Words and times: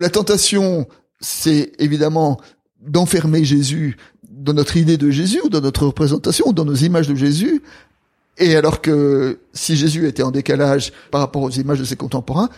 La 0.00 0.10
tentation, 0.10 0.86
c'est 1.20 1.72
évidemment 1.80 2.40
d'enfermer 2.80 3.44
Jésus 3.44 3.96
dans 4.30 4.52
notre 4.52 4.76
idée 4.76 4.96
de 4.96 5.10
Jésus, 5.10 5.40
ou 5.44 5.48
dans 5.48 5.60
notre 5.60 5.86
représentation, 5.86 6.46
ou 6.48 6.52
dans 6.52 6.64
nos 6.64 6.76
images 6.76 7.08
de 7.08 7.16
Jésus. 7.16 7.62
Et 8.38 8.54
alors 8.54 8.80
que 8.80 9.40
si 9.52 9.74
Jésus 9.74 10.06
était 10.06 10.22
en 10.22 10.30
décalage 10.30 10.92
par 11.10 11.20
rapport 11.20 11.42
aux 11.42 11.50
images 11.50 11.80
de 11.80 11.84
ses 11.84 11.96
contemporains, 11.96 12.48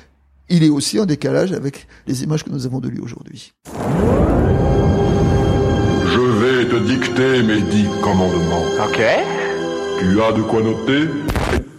il 0.50 0.64
est 0.64 0.68
aussi 0.68 1.00
en 1.00 1.06
décalage 1.06 1.52
avec 1.52 1.86
les 2.06 2.22
images 2.22 2.44
que 2.44 2.50
nous 2.50 2.66
avons 2.66 2.80
de 2.80 2.90
lui 2.90 3.00
aujourd'hui. 3.00 3.54
Je 6.04 6.20
vais 6.20 6.68
te 6.68 6.76
dicter 6.76 7.42
mes 7.42 7.62
dix 7.62 7.86
commandements. 8.02 8.66
Ok. 8.86 9.00
Tu 9.98 10.22
as 10.22 10.32
de 10.32 10.42
quoi 10.42 10.62
noter? 10.62 11.08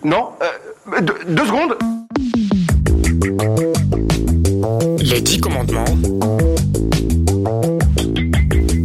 Non, 0.04 0.30
euh, 0.41 1.02
deux, 1.02 1.14
deux 1.28 1.46
secondes. 1.46 1.78
Les 4.80 5.20
dix 5.22 5.40
commandements. 5.40 5.84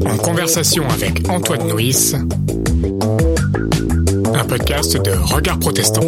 En 0.05 0.17
conversation 0.19 0.89
avec 0.89 1.29
Antoine 1.29 1.73
Nuis. 1.73 2.15
Un 4.35 4.45
podcast 4.45 4.97
de 4.97 5.11
Regard 5.13 5.59
Protestant. 5.61 6.03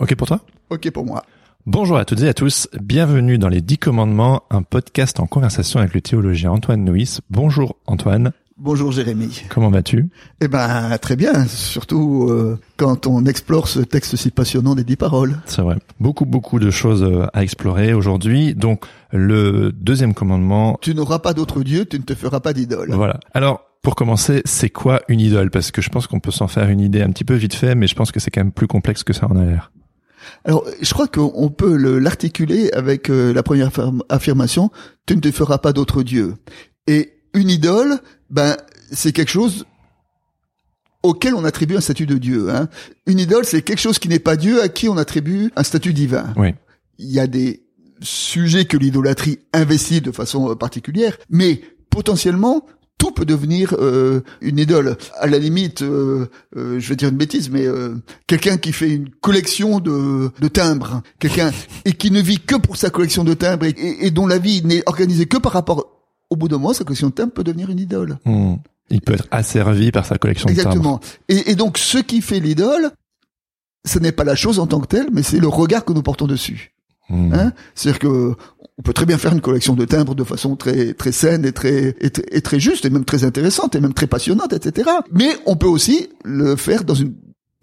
Ok 0.00 0.14
pour 0.16 0.26
toi? 0.26 0.40
Ok 0.70 0.90
pour 0.90 1.04
moi. 1.04 1.22
Bonjour 1.66 1.98
à 1.98 2.04
toutes 2.04 2.22
et 2.22 2.28
à 2.28 2.34
tous, 2.34 2.68
bienvenue 2.80 3.38
dans 3.38 3.48
les 3.48 3.60
Dix 3.60 3.78
Commandements, 3.78 4.42
un 4.50 4.62
podcast 4.62 5.20
en 5.20 5.26
conversation 5.26 5.80
avec 5.80 5.94
le 5.94 6.00
théologien 6.00 6.50
Antoine 6.52 6.84
Nuis. 6.84 7.18
Bonjour 7.30 7.76
Antoine, 7.86 8.32
Bonjour 8.58 8.90
Jérémy. 8.90 9.42
comment 9.50 9.70
vas-tu? 9.70 10.08
Eh 10.40 10.48
ben 10.48 10.96
très 10.98 11.14
bien, 11.14 11.46
surtout 11.46 12.26
euh, 12.30 12.58
quand 12.78 13.06
on 13.06 13.26
explore 13.26 13.68
ce 13.68 13.80
texte 13.80 14.16
si 14.16 14.30
passionnant 14.30 14.74
des 14.74 14.82
dix 14.84 14.96
paroles. 14.96 15.36
C'est 15.44 15.60
vrai, 15.60 15.76
beaucoup 16.00 16.24
beaucoup 16.24 16.58
de 16.58 16.70
choses 16.70 17.02
euh, 17.02 17.26
à 17.34 17.42
explorer 17.42 17.92
aujourd'hui. 17.92 18.54
Donc 18.54 18.86
le 19.12 19.72
deuxième 19.72 20.14
commandement, 20.14 20.78
Tu 20.80 20.94
n'auras 20.94 21.18
pas 21.18 21.34
d'autre 21.34 21.62
Dieu, 21.62 21.84
tu 21.84 21.98
ne 21.98 22.04
te 22.04 22.14
feras 22.14 22.40
pas 22.40 22.54
d'idole. 22.54 22.92
voilà. 22.94 23.20
Alors 23.34 23.60
pour 23.82 23.94
commencer, 23.94 24.40
c'est 24.46 24.70
quoi 24.70 25.02
une 25.08 25.20
idole? 25.20 25.50
Parce 25.50 25.70
que 25.70 25.82
je 25.82 25.90
pense 25.90 26.06
qu'on 26.06 26.18
peut 26.20 26.30
s'en 26.32 26.48
faire 26.48 26.70
une 26.70 26.80
idée 26.80 27.02
un 27.02 27.10
petit 27.10 27.24
peu 27.24 27.34
vite 27.34 27.54
fait, 27.54 27.74
mais 27.74 27.86
je 27.86 27.94
pense 27.94 28.10
que 28.10 28.20
c'est 28.20 28.30
quand 28.30 28.40
même 28.40 28.52
plus 28.52 28.66
complexe 28.66 29.04
que 29.04 29.12
ça 29.12 29.28
en 29.30 29.36
a 29.36 29.44
l'air. 29.44 29.70
Alors, 30.44 30.64
je 30.80 30.92
crois 30.92 31.06
qu'on 31.06 31.50
peut 31.50 31.76
le- 31.76 32.00
l'articuler 32.00 32.70
avec 32.72 33.10
euh, 33.10 33.32
la 33.32 33.42
première 33.44 33.68
affirm- 33.68 34.02
affirmation 34.08 34.70
tu 35.06 35.14
ne 35.14 35.20
te 35.20 35.30
feras 35.30 35.58
pas 35.58 35.72
d'autre 35.72 36.02
Dieu. 36.02 36.34
Et 36.88 37.12
une 37.32 37.48
idole, 37.50 37.98
ben 38.30 38.56
c'est 38.92 39.12
quelque 39.12 39.30
chose 39.30 39.64
auquel 41.02 41.34
on 41.34 41.44
attribue 41.44 41.76
un 41.76 41.80
statut 41.80 42.06
de 42.06 42.18
Dieu. 42.18 42.50
Hein. 42.50 42.68
Une 43.06 43.18
idole, 43.20 43.44
c'est 43.44 43.62
quelque 43.62 43.78
chose 43.80 43.98
qui 43.98 44.08
n'est 44.08 44.18
pas 44.18 44.36
Dieu 44.36 44.60
à 44.62 44.68
qui 44.68 44.88
on 44.88 44.96
attribue 44.96 45.50
un 45.56 45.62
statut 45.62 45.92
divin. 45.92 46.32
Oui. 46.36 46.54
Il 46.98 47.10
y 47.10 47.20
a 47.20 47.26
des 47.26 47.62
sujets 48.00 48.64
que 48.64 48.76
l'idolâtrie 48.76 49.38
investit 49.52 50.00
de 50.00 50.10
façon 50.10 50.50
euh, 50.50 50.54
particulière, 50.54 51.16
mais 51.30 51.60
potentiellement 51.90 52.66
tout 52.98 53.10
peut 53.10 53.26
devenir 53.26 53.74
euh, 53.78 54.22
une 54.40 54.58
idole. 54.58 54.96
À 55.18 55.26
la 55.26 55.38
limite, 55.38 55.82
euh, 55.82 56.26
euh, 56.56 56.80
je 56.80 56.88
vais 56.88 56.96
dire 56.96 57.10
une 57.10 57.16
bêtise, 57.16 57.50
mais 57.50 57.66
euh, 57.66 57.94
quelqu'un 58.26 58.56
qui 58.56 58.72
fait 58.72 58.88
une 58.90 59.10
collection 59.10 59.80
de, 59.80 60.30
de 60.40 60.48
timbres, 60.48 61.02
quelqu'un 61.18 61.52
et 61.84 61.92
qui 61.92 62.10
ne 62.10 62.20
vit 62.20 62.40
que 62.40 62.56
pour 62.56 62.76
sa 62.78 62.88
collection 62.90 63.22
de 63.22 63.34
timbres 63.34 63.66
et, 63.66 63.70
et- 63.70 64.06
et 64.06 64.10
dont 64.10 64.26
la 64.26 64.38
vie 64.38 64.62
n'est 64.64 64.82
organisée 64.86 65.26
que 65.26 65.36
par 65.36 65.52
rapport 65.52 65.95
au 66.30 66.36
bout 66.36 66.48
d'un 66.48 66.58
mois, 66.58 66.74
sa 66.74 66.84
collection 66.84 67.08
de 67.08 67.14
timbres 67.14 67.32
peut 67.32 67.44
devenir 67.44 67.70
une 67.70 67.78
idole. 67.78 68.18
Hmm. 68.24 68.54
Il 68.90 69.00
peut 69.00 69.14
être 69.14 69.26
asservi 69.30 69.90
par 69.92 70.06
sa 70.06 70.16
collection 70.18 70.48
de 70.48 70.54
timbres. 70.54 70.68
Exactement. 70.68 71.00
Et, 71.28 71.50
et 71.50 71.54
donc, 71.56 71.78
ce 71.78 71.98
qui 71.98 72.20
fait 72.22 72.40
l'idole, 72.40 72.90
ce 73.84 73.98
n'est 73.98 74.12
pas 74.12 74.24
la 74.24 74.34
chose 74.36 74.58
en 74.58 74.66
tant 74.66 74.80
que 74.80 74.86
telle, 74.86 75.08
mais 75.12 75.22
c'est 75.22 75.38
le 75.40 75.48
regard 75.48 75.84
que 75.84 75.92
nous 75.92 76.02
portons 76.02 76.26
dessus. 76.26 76.72
Hmm. 77.08 77.32
Hein? 77.34 77.52
C'est-à-dire 77.74 77.98
que 78.00 78.34
on 78.78 78.82
peut 78.82 78.92
très 78.92 79.06
bien 79.06 79.16
faire 79.16 79.32
une 79.32 79.40
collection 79.40 79.74
de 79.74 79.84
timbres 79.84 80.14
de 80.14 80.24
façon 80.24 80.54
très 80.56 80.92
très 80.92 81.12
saine 81.12 81.44
et 81.46 81.52
très 81.52 81.94
et, 82.00 82.10
très- 82.10 82.24
et 82.30 82.42
très 82.42 82.60
juste 82.60 82.84
et 82.84 82.90
même 82.90 83.04
très 83.04 83.24
intéressante 83.24 83.74
et 83.76 83.80
même 83.80 83.94
très 83.94 84.06
passionnante, 84.08 84.52
etc. 84.52 84.90
Mais 85.12 85.30
on 85.46 85.56
peut 85.56 85.68
aussi 85.68 86.08
le 86.24 86.56
faire 86.56 86.84
dans 86.84 86.94
une 86.94 87.14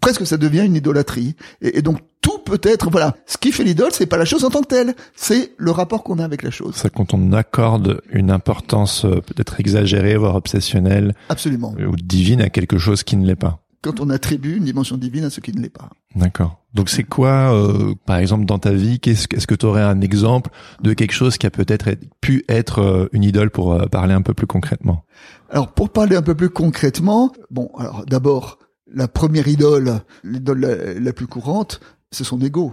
presque 0.04 0.26
ça 0.26 0.36
devient 0.36 0.64
une 0.66 0.76
idolâtrie. 0.76 1.34
Et, 1.62 1.78
et 1.78 1.82
donc 1.82 1.98
tout 2.20 2.38
peut 2.38 2.60
être 2.62 2.90
voilà. 2.90 3.16
Ce 3.26 3.38
qui 3.38 3.52
fait 3.52 3.64
l'idole, 3.64 3.90
c'est 3.92 4.04
pas 4.06 4.18
la 4.18 4.26
chose 4.26 4.44
en 4.44 4.50
tant 4.50 4.60
que 4.60 4.66
telle, 4.66 4.94
c'est 5.16 5.52
le 5.56 5.70
rapport 5.70 6.02
qu'on 6.04 6.18
a 6.18 6.24
avec 6.24 6.42
la 6.42 6.50
chose. 6.50 6.74
C'est 6.76 6.92
quand 6.92 7.14
on 7.14 7.32
accorde 7.32 8.02
une 8.12 8.30
importance 8.30 9.06
euh, 9.06 9.20
peut-être 9.28 9.60
exagérée, 9.60 10.16
voire 10.16 10.34
obsessionnelle 10.34 11.14
Absolument. 11.30 11.74
ou 11.78 11.96
divine 11.96 12.42
à 12.42 12.50
quelque 12.50 12.76
chose 12.76 13.02
qui 13.02 13.16
ne 13.16 13.26
l'est 13.26 13.34
pas. 13.34 13.60
Quand 13.82 14.00
on 14.00 14.08
attribue 14.10 14.56
une 14.56 14.64
dimension 14.64 14.96
divine 14.98 15.24
à 15.24 15.30
ce 15.30 15.40
qui 15.40 15.52
ne 15.52 15.60
l'est 15.60 15.68
pas. 15.68 15.88
D'accord. 16.16 16.62
Donc 16.74 16.88
c'est 16.90 17.02
quoi, 17.04 17.54
euh, 17.54 17.94
par 18.06 18.16
exemple, 18.16 18.44
dans 18.46 18.58
ta 18.58 18.72
vie, 18.72 18.98
qu'est-ce, 19.00 19.26
est-ce 19.34 19.46
que 19.46 19.54
tu 19.54 19.64
aurais 19.66 19.82
un 19.82 20.00
exemple 20.02 20.50
de 20.82 20.92
quelque 20.94 21.12
chose 21.12 21.36
qui 21.38 21.46
a 21.46 21.50
peut-être 21.50 21.88
être- 21.88 22.04
pu 22.20 22.44
être 22.48 22.78
euh, 22.80 23.08
une 23.12 23.24
idole 23.24 23.50
pour 23.50 23.72
euh, 23.74 23.86
parler 23.86 24.12
un 24.14 24.22
peu 24.22 24.32
plus 24.34 24.46
concrètement? 24.46 25.04
Alors 25.50 25.72
pour 25.72 25.88
parler 25.90 26.16
un 26.16 26.22
peu 26.22 26.34
plus 26.34 26.50
concrètement, 26.50 27.32
bon, 27.50 27.70
alors 27.78 28.04
d'abord 28.06 28.58
la 28.94 29.08
première 29.08 29.48
idole, 29.48 30.00
l'idole 30.22 30.60
la, 30.60 30.94
la 31.00 31.12
plus 31.12 31.26
courante, 31.26 31.80
c'est 32.10 32.24
son 32.24 32.40
ego. 32.40 32.72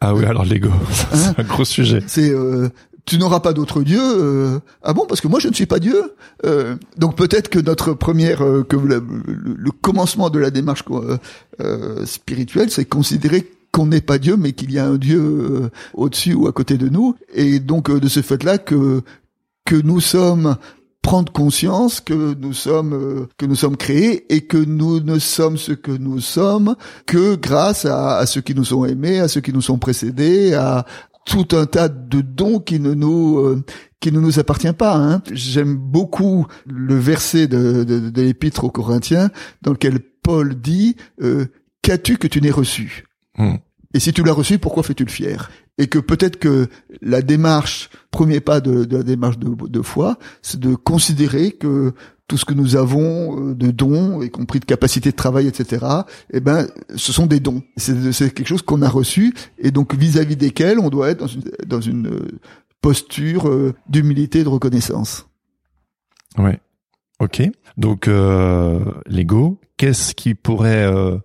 Ah 0.00 0.14
oui, 0.14 0.24
alors 0.24 0.44
l'ego, 0.44 0.70
c'est 1.12 1.38
un 1.38 1.44
gros 1.44 1.64
sujet. 1.64 2.02
C'est 2.06 2.30
euh, 2.30 2.68
tu 3.04 3.18
n'auras 3.18 3.40
pas 3.40 3.52
d'autre 3.52 3.82
Dieu. 3.82 4.00
euh, 4.00 4.58
ah 4.82 4.92
bon 4.92 5.06
Parce 5.06 5.20
que 5.20 5.28
moi 5.28 5.40
je 5.40 5.48
ne 5.48 5.54
suis 5.54 5.66
pas 5.66 5.78
Dieu. 5.78 6.14
Euh, 6.44 6.76
donc 6.98 7.16
peut-être 7.16 7.48
que 7.48 7.58
notre 7.58 7.94
première, 7.94 8.42
euh, 8.44 8.62
que 8.64 8.76
le, 8.76 9.02
le- 9.26 9.70
commencement 9.70 10.30
de 10.30 10.38
la 10.38 10.50
démarche 10.50 10.84
euh, 10.90 11.18
euh, 11.60 12.04
spirituelle, 12.06 12.70
c'est 12.70 12.84
considérer 12.84 13.50
qu'on 13.72 13.86
n'est 13.86 14.00
pas 14.02 14.18
Dieu, 14.18 14.36
mais 14.36 14.52
qu'il 14.52 14.70
y 14.72 14.78
a 14.78 14.86
un 14.86 14.96
Dieu 14.98 15.20
euh, 15.20 15.70
au-dessus 15.94 16.34
ou 16.34 16.46
à 16.46 16.52
côté 16.52 16.76
de 16.78 16.88
nous. 16.88 17.16
Et 17.34 17.58
donc 17.58 17.88
euh, 17.90 17.98
de 18.00 18.08
ce 18.08 18.20
fait-là 18.22 18.58
que 18.58 19.02
que 19.64 19.76
nous 19.76 20.00
sommes 20.00 20.56
prendre 21.02 21.32
conscience 21.32 22.00
que 22.00 22.34
nous 22.34 22.52
sommes 22.52 22.94
euh, 22.94 23.28
que 23.36 23.44
nous 23.44 23.56
sommes 23.56 23.76
créés 23.76 24.32
et 24.32 24.42
que 24.42 24.56
nous 24.56 25.00
ne 25.00 25.18
sommes 25.18 25.58
ce 25.58 25.72
que 25.72 25.90
nous 25.90 26.20
sommes 26.20 26.76
que 27.06 27.34
grâce 27.34 27.84
à, 27.84 28.18
à 28.18 28.26
ceux 28.26 28.40
qui 28.40 28.54
nous 28.54 28.72
ont 28.72 28.84
aimés, 28.84 29.18
à 29.18 29.28
ceux 29.28 29.40
qui 29.40 29.52
nous 29.52 29.60
sont 29.60 29.78
précédés, 29.78 30.54
à 30.54 30.86
tout 31.24 31.48
un 31.52 31.66
tas 31.66 31.88
de 31.88 32.20
dons 32.20 32.60
qui 32.60 32.80
ne 32.80 32.94
nous 32.94 33.38
euh, 33.38 33.64
qui 34.00 34.12
ne 34.12 34.20
nous 34.20 34.38
appartient 34.38 34.72
pas. 34.72 34.96
Hein. 34.96 35.22
J'aime 35.32 35.76
beaucoup 35.76 36.46
le 36.66 36.96
verset 36.96 37.46
de, 37.46 37.84
de, 37.84 38.10
de 38.10 38.22
l'épître 38.22 38.64
aux 38.64 38.70
Corinthiens 38.70 39.30
dans 39.62 39.72
lequel 39.72 40.00
Paul 40.22 40.60
dit 40.60 40.96
euh, 41.20 41.46
qu'as-tu 41.82 42.16
que 42.16 42.26
tu 42.26 42.40
n'aies 42.40 42.50
reçu? 42.50 43.04
Hmm. 43.38 43.54
et 43.94 43.98
si 43.98 44.12
tu 44.12 44.22
l'as 44.22 44.34
reçu, 44.34 44.58
pourquoi 44.58 44.82
fais-tu 44.82 45.06
le 45.06 45.10
fier? 45.10 45.50
Et 45.82 45.88
que 45.88 45.98
peut-être 45.98 46.38
que 46.38 46.68
la 47.00 47.22
démarche, 47.22 47.90
premier 48.12 48.38
pas 48.38 48.60
de, 48.60 48.86
la 48.94 49.02
démarche 49.02 49.38
de, 49.38 49.82
foi, 49.82 50.16
c'est 50.40 50.60
de 50.60 50.76
considérer 50.76 51.50
que 51.50 51.92
tout 52.28 52.36
ce 52.36 52.44
que 52.44 52.54
nous 52.54 52.76
avons 52.76 53.50
euh, 53.50 53.54
de 53.54 53.72
dons, 53.72 54.22
y 54.22 54.30
compris 54.30 54.60
de 54.60 54.64
capacité 54.64 55.10
de 55.10 55.16
travail, 55.16 55.48
etc., 55.48 55.84
eh 56.32 56.38
ben, 56.38 56.68
ce 56.94 57.12
sont 57.12 57.26
des 57.26 57.40
dons. 57.40 57.62
C'est 57.76 58.12
c'est 58.12 58.32
quelque 58.32 58.46
chose 58.46 58.62
qu'on 58.62 58.80
a 58.80 58.88
reçu 58.88 59.34
et 59.58 59.72
donc 59.72 59.94
vis-à-vis 59.94 60.36
desquels 60.36 60.78
on 60.78 60.88
doit 60.88 61.10
être 61.10 61.18
dans 61.18 61.26
une, 61.26 61.42
dans 61.66 61.80
une 61.80 62.06
euh, 62.06 62.38
posture 62.80 63.48
euh, 63.48 63.74
d'humilité 63.88 64.40
et 64.40 64.44
de 64.44 64.48
reconnaissance. 64.48 65.26
Ouais. 66.38 66.60
Ok. 67.18 67.42
Donc 67.76 68.08
euh, 68.08 68.80
l'ego, 69.06 69.58
qu'est-ce 69.76 70.14
qui 70.14 70.34
pourrait, 70.34 70.86
euh, 70.86 71.18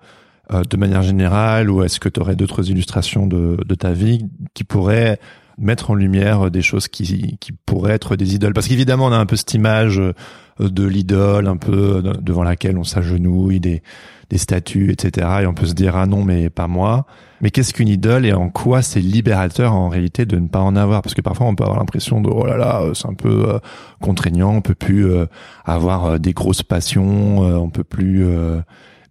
euh, 0.53 0.63
de 0.63 0.77
manière 0.77 1.01
générale, 1.01 1.69
ou 1.69 1.83
est-ce 1.83 1.99
que 1.99 2.09
tu 2.09 2.19
aurais 2.19 2.35
d'autres 2.35 2.69
illustrations 2.69 3.27
de, 3.27 3.57
de 3.65 3.75
ta 3.75 3.91
vie 3.91 4.25
qui 4.53 4.63
pourraient 4.63 5.19
mettre 5.57 5.91
en 5.91 5.95
lumière 5.95 6.51
des 6.51 6.61
choses 6.61 6.87
qui, 6.87 7.37
qui 7.39 7.51
pourraient 7.51 7.93
être 7.93 8.15
des 8.15 8.35
idoles? 8.35 8.53
Parce 8.53 8.67
qu'évidemment, 8.67 9.07
on 9.07 9.11
a 9.11 9.17
un 9.17 9.25
peu 9.25 9.35
cette 9.35 9.53
image 9.53 9.99
euh, 9.99 10.13
de 10.59 10.85
l'idole, 10.85 11.47
un 11.47 11.57
peu 11.57 12.01
euh, 12.05 12.13
devant 12.21 12.43
laquelle 12.43 12.77
on 12.77 12.83
s'agenouille, 12.83 13.59
des, 13.59 13.81
des 14.29 14.37
statues, 14.37 14.91
etc. 14.91 15.27
Et 15.41 15.45
on 15.45 15.53
peut 15.53 15.65
se 15.65 15.73
dire 15.73 15.95
ah 15.95 16.05
non, 16.05 16.23
mais 16.23 16.49
pas 16.49 16.67
moi. 16.67 17.05
Mais 17.41 17.51
qu'est-ce 17.51 17.73
qu'une 17.73 17.87
idole 17.87 18.25
et 18.25 18.33
en 18.33 18.49
quoi 18.49 18.81
c'est 18.81 18.99
libérateur 18.99 19.73
en 19.73 19.89
réalité 19.89 20.25
de 20.25 20.37
ne 20.37 20.47
pas 20.47 20.59
en 20.59 20.75
avoir? 20.75 21.01
Parce 21.01 21.13
que 21.13 21.21
parfois 21.21 21.47
on 21.47 21.55
peut 21.55 21.63
avoir 21.63 21.79
l'impression 21.79 22.19
de 22.21 22.29
oh 22.29 22.45
là 22.45 22.57
là, 22.57 22.81
euh, 22.81 22.93
c'est 22.93 23.07
un 23.07 23.13
peu 23.13 23.49
euh, 23.49 23.59
contraignant, 24.01 24.55
on 24.55 24.61
peut 24.61 24.75
plus 24.75 25.05
euh, 25.05 25.25
avoir 25.65 26.05
euh, 26.05 26.17
des 26.17 26.33
grosses 26.33 26.63
passions, 26.63 27.43
euh, 27.43 27.55
on 27.57 27.69
peut 27.69 27.83
plus. 27.83 28.25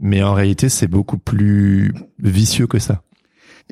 Mais 0.00 0.22
en 0.22 0.34
réalité, 0.34 0.68
c'est 0.68 0.88
beaucoup 0.88 1.18
plus 1.18 1.94
vicieux 2.18 2.66
que 2.66 2.78
ça. 2.78 3.02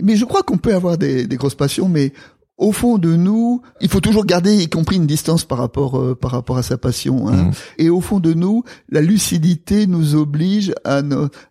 Mais 0.02 0.16
je 0.16 0.24
crois 0.24 0.42
qu'on 0.42 0.58
peut 0.58 0.74
avoir 0.74 0.98
des, 0.98 1.26
des 1.26 1.36
grosses 1.36 1.54
passions, 1.54 1.88
mais 1.88 2.12
au 2.56 2.70
fond 2.70 2.98
de 2.98 3.16
nous, 3.16 3.62
il 3.80 3.88
faut 3.88 4.00
toujours 4.00 4.24
garder, 4.24 4.62
y 4.62 4.68
compris 4.68 4.96
une 4.96 5.06
distance 5.06 5.44
par 5.44 5.58
rapport 5.58 5.98
euh, 5.98 6.14
par 6.14 6.30
rapport 6.30 6.56
à 6.56 6.62
sa 6.62 6.78
passion. 6.78 7.28
Hein. 7.28 7.46
Mhm. 7.46 7.52
Et 7.78 7.90
au 7.90 8.00
fond 8.00 8.20
de 8.20 8.32
nous, 8.32 8.62
la 8.90 9.00
lucidité 9.00 9.88
nous 9.88 10.14
oblige 10.14 10.72
à, 10.84 11.02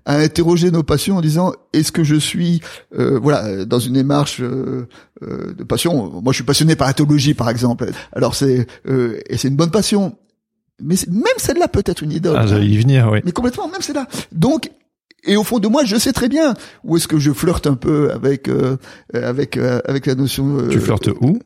à 0.06 0.16
interroger 0.16 0.72
nos 0.72 0.84
passions 0.84 1.18
en 1.18 1.22
disant 1.22 1.54
est-ce 1.74 1.92
que 1.92 2.06
je 2.06 2.16
suis 2.16 2.62
euh, 2.98 3.20
voilà 3.22 3.66
dans 3.66 3.80
une 3.80 3.94
démarche 3.94 4.40
euh, 4.40 4.88
euh, 5.24 5.54
de 5.54 5.64
passion? 5.66 6.22
Moi, 6.22 6.31
je 6.31 6.36
suis 6.36 6.46
passionné 6.46 6.78
par 6.78 6.88
la 6.88 6.94
théologie, 6.94 7.34
par 7.34 7.50
exemple. 7.50 7.92
Alors 8.14 8.34
c'est 8.34 8.66
euh, 8.88 9.20
et 9.28 9.38
c'est 9.38 9.50
une 9.50 9.58
bonne 9.58 9.72
passion. 9.72 10.16
Mais 10.81 10.96
même 11.08 11.24
celle-là 11.38 11.68
peut 11.68 11.84
être 11.86 12.02
une 12.04 12.12
idole. 12.12 12.36
Ah, 12.38 12.48
j'allais 12.48 12.68
y 12.68 12.78
venir, 12.78 13.10
oui. 13.12 13.20
Mais 13.25 13.31
complètement, 13.31 13.68
même 13.68 13.81
c'est 13.81 13.94
là. 13.94 14.08
Donc, 14.31 14.72
Et 15.25 15.38
au 15.38 15.44
fond 15.44 15.60
de 15.60 15.68
moi, 15.70 15.86
je 15.86 15.96
sais 15.98 16.12
très 16.14 16.28
bien 16.30 16.54
où 16.84 16.98
est-ce 16.98 17.08
que 17.08 17.18
je 17.20 17.31
flirte 17.31 17.66
un 17.68 17.75
peu 17.75 18.12
avec 18.12 18.50
euh, 18.50 18.75
avec 19.14 19.56
euh, 19.56 19.80
avec 19.86 20.06
la 20.06 20.16
notion. 20.16 20.58
euh, 20.60 20.68
Tu 20.70 20.80
flirtes 20.81 21.08
où? 21.22 21.40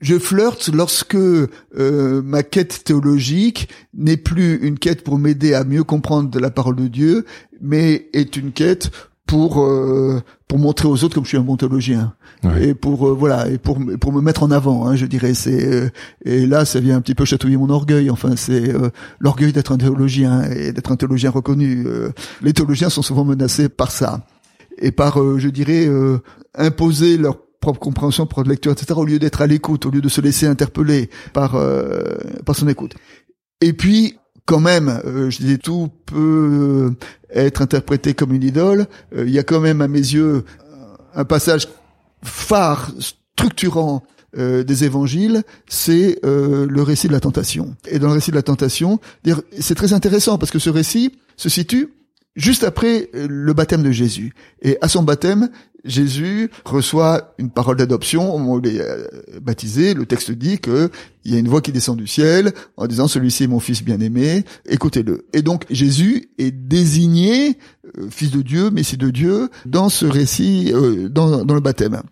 Je 0.00 0.18
flirte 0.18 0.68
lorsque 0.72 1.14
euh, 1.14 2.22
ma 2.22 2.42
quête 2.42 2.84
théologique 2.84 3.68
n'est 3.92 4.16
plus 4.16 4.56
une 4.62 4.78
quête 4.78 5.04
pour 5.04 5.18
m'aider 5.18 5.52
à 5.52 5.62
mieux 5.64 5.84
comprendre 5.84 6.38
la 6.40 6.50
parole 6.50 6.76
de 6.76 6.86
Dieu, 6.88 7.26
mais 7.60 8.08
est 8.14 8.36
une 8.36 8.52
quête 8.52 8.90
pour 9.30 9.62
euh, 9.62 10.20
pour 10.48 10.58
montrer 10.58 10.88
aux 10.88 11.04
autres 11.04 11.14
comme 11.14 11.24
je 11.24 11.28
suis 11.30 11.38
un 11.38 11.42
bon 11.42 11.56
théologien 11.56 12.14
Ouais. 12.42 12.68
et 12.68 12.74
pour 12.74 13.06
euh, 13.06 13.12
voilà 13.12 13.48
et 13.50 13.58
pour 13.58 13.78
pour 14.00 14.12
me 14.14 14.20
mettre 14.22 14.42
en 14.42 14.50
avant 14.50 14.86
hein, 14.86 14.96
je 14.96 15.04
dirais 15.06 15.34
c'est 15.34 15.62
euh, 15.66 15.88
et 16.24 16.46
là 16.46 16.64
ça 16.64 16.80
vient 16.80 16.96
un 16.96 17.00
petit 17.02 17.14
peu 17.14 17.26
chatouiller 17.26 17.58
mon 17.58 17.68
orgueil 17.68 18.10
enfin 18.10 18.34
c'est 18.34 18.74
euh, 18.74 18.88
l'orgueil 19.20 19.52
d'être 19.52 19.72
un 19.72 19.76
théologien 19.78 20.42
et 20.50 20.72
d'être 20.72 20.90
un 20.90 20.96
théologien 20.96 21.30
reconnu 21.30 21.84
Euh, 21.86 22.10
les 22.42 22.52
théologiens 22.54 22.88
sont 22.90 23.02
souvent 23.02 23.24
menacés 23.24 23.68
par 23.68 23.90
ça 23.90 24.24
et 24.78 24.90
par 24.90 25.20
euh, 25.20 25.38
je 25.38 25.48
dirais 25.50 25.86
euh, 25.86 26.18
imposer 26.54 27.18
leur 27.18 27.36
propre 27.60 27.78
compréhension, 27.78 28.26
propre 28.26 28.48
lecture, 28.48 28.72
etc., 28.72 28.94
au 28.96 29.04
lieu 29.04 29.18
d'être 29.18 29.42
à 29.42 29.46
l'écoute, 29.46 29.84
au 29.84 29.90
lieu 29.90 30.00
de 30.00 30.08
se 30.08 30.22
laisser 30.22 30.46
interpeller 30.46 31.10
par 31.34 31.56
euh, 31.56 32.16
par 32.46 32.56
son 32.56 32.66
écoute. 32.68 32.94
Et 33.60 33.74
puis, 33.74 34.16
quand 34.46 34.60
même, 34.60 35.00
euh, 35.04 35.30
je 35.30 35.38
disais, 35.38 35.58
tout 35.58 35.88
peut 36.06 36.92
être 37.32 37.62
interprété 37.62 38.14
comme 38.14 38.32
une 38.32 38.42
idole. 38.42 38.86
Euh, 39.16 39.24
Il 39.26 39.32
y 39.32 39.38
a 39.38 39.42
quand 39.44 39.60
même, 39.60 39.80
à 39.80 39.88
mes 39.88 39.98
yeux, 39.98 40.44
un 41.14 41.24
passage 41.24 41.68
phare, 42.22 42.92
structurant 42.98 44.02
euh, 44.38 44.62
des 44.62 44.84
évangiles, 44.84 45.42
c'est 45.68 46.20
euh, 46.24 46.66
le 46.68 46.82
récit 46.82 47.08
de 47.08 47.12
la 47.12 47.20
tentation. 47.20 47.74
Et 47.88 47.98
dans 47.98 48.08
le 48.08 48.14
récit 48.14 48.30
de 48.30 48.36
la 48.36 48.42
tentation, 48.42 49.00
c'est 49.58 49.74
très 49.74 49.92
intéressant 49.92 50.38
parce 50.38 50.52
que 50.52 50.60
ce 50.60 50.70
récit 50.70 51.12
se 51.36 51.48
situe 51.48 51.88
juste 52.36 52.62
après 52.62 53.10
euh, 53.14 53.26
le 53.28 53.52
baptême 53.54 53.82
de 53.82 53.90
Jésus. 53.90 54.32
Et 54.62 54.78
à 54.82 54.88
son 54.88 55.02
baptême, 55.02 55.50
Jésus 55.84 56.50
reçoit 56.64 57.34
une 57.38 57.50
parole 57.50 57.76
d'adoption 57.76 58.34
au 58.34 58.38
moment 58.38 58.54
où 58.54 58.62
il 58.64 58.80
euh, 58.80 59.06
baptisé. 59.40 59.94
Le 59.94 60.06
texte 60.06 60.30
dit 60.30 60.58
que 60.58 60.90
il 61.24 61.32
y 61.32 61.36
a 61.36 61.38
une 61.38 61.48
voix 61.48 61.60
qui 61.60 61.72
descend 61.72 61.96
du 61.96 62.06
ciel 62.06 62.52
en 62.76 62.86
disant 62.86 63.08
celui-ci 63.08 63.44
est 63.44 63.48
mon 63.48 63.60
fils 63.60 63.82
bien-aimé, 63.82 64.44
écoutez-le. 64.66 65.26
Et 65.32 65.42
donc 65.42 65.64
Jésus 65.70 66.30
est 66.38 66.50
désigné 66.50 67.58
euh, 67.98 68.08
fils 68.10 68.30
de 68.30 68.42
Dieu, 68.42 68.70
messie 68.70 68.96
de 68.96 69.10
Dieu 69.10 69.48
dans 69.66 69.88
ce 69.88 70.06
récit, 70.06 70.70
euh, 70.72 71.08
dans, 71.08 71.44
dans 71.44 71.54
le 71.54 71.60
baptême. 71.60 72.02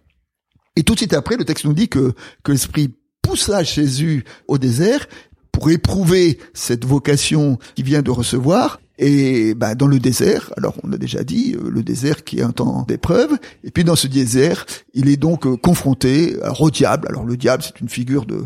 Et 0.76 0.82
tout 0.82 0.94
de 0.94 0.98
suite 0.98 1.14
après, 1.14 1.36
le 1.36 1.44
texte 1.44 1.64
nous 1.64 1.72
dit 1.72 1.88
que, 1.88 2.12
que 2.44 2.52
l'Esprit 2.52 2.94
poussa 3.22 3.62
Jésus 3.62 4.24
au 4.46 4.58
désert 4.58 5.06
pour 5.52 5.70
éprouver 5.70 6.38
cette 6.54 6.84
vocation 6.84 7.58
qu'il 7.74 7.84
vient 7.84 8.02
de 8.02 8.10
recevoir. 8.10 8.80
Et 8.98 9.54
ben, 9.54 9.76
dans 9.76 9.86
le 9.86 10.00
désert, 10.00 10.52
alors 10.56 10.74
on 10.82 10.92
a 10.92 10.96
déjà 10.96 11.22
dit, 11.22 11.54
euh, 11.54 11.70
le 11.70 11.84
désert 11.84 12.24
qui 12.24 12.40
est 12.40 12.42
un 12.42 12.50
temps 12.50 12.84
d'épreuve, 12.86 13.38
et 13.62 13.70
puis 13.70 13.84
dans 13.84 13.94
ce 13.94 14.08
désert, 14.08 14.66
il 14.92 15.08
est 15.08 15.16
donc 15.16 15.46
euh, 15.46 15.56
confronté 15.56 16.36
au 16.58 16.70
diable. 16.70 17.06
Alors 17.08 17.24
le 17.24 17.36
diable, 17.36 17.62
c'est 17.62 17.80
une 17.80 17.88
figure 17.88 18.26
de, 18.26 18.38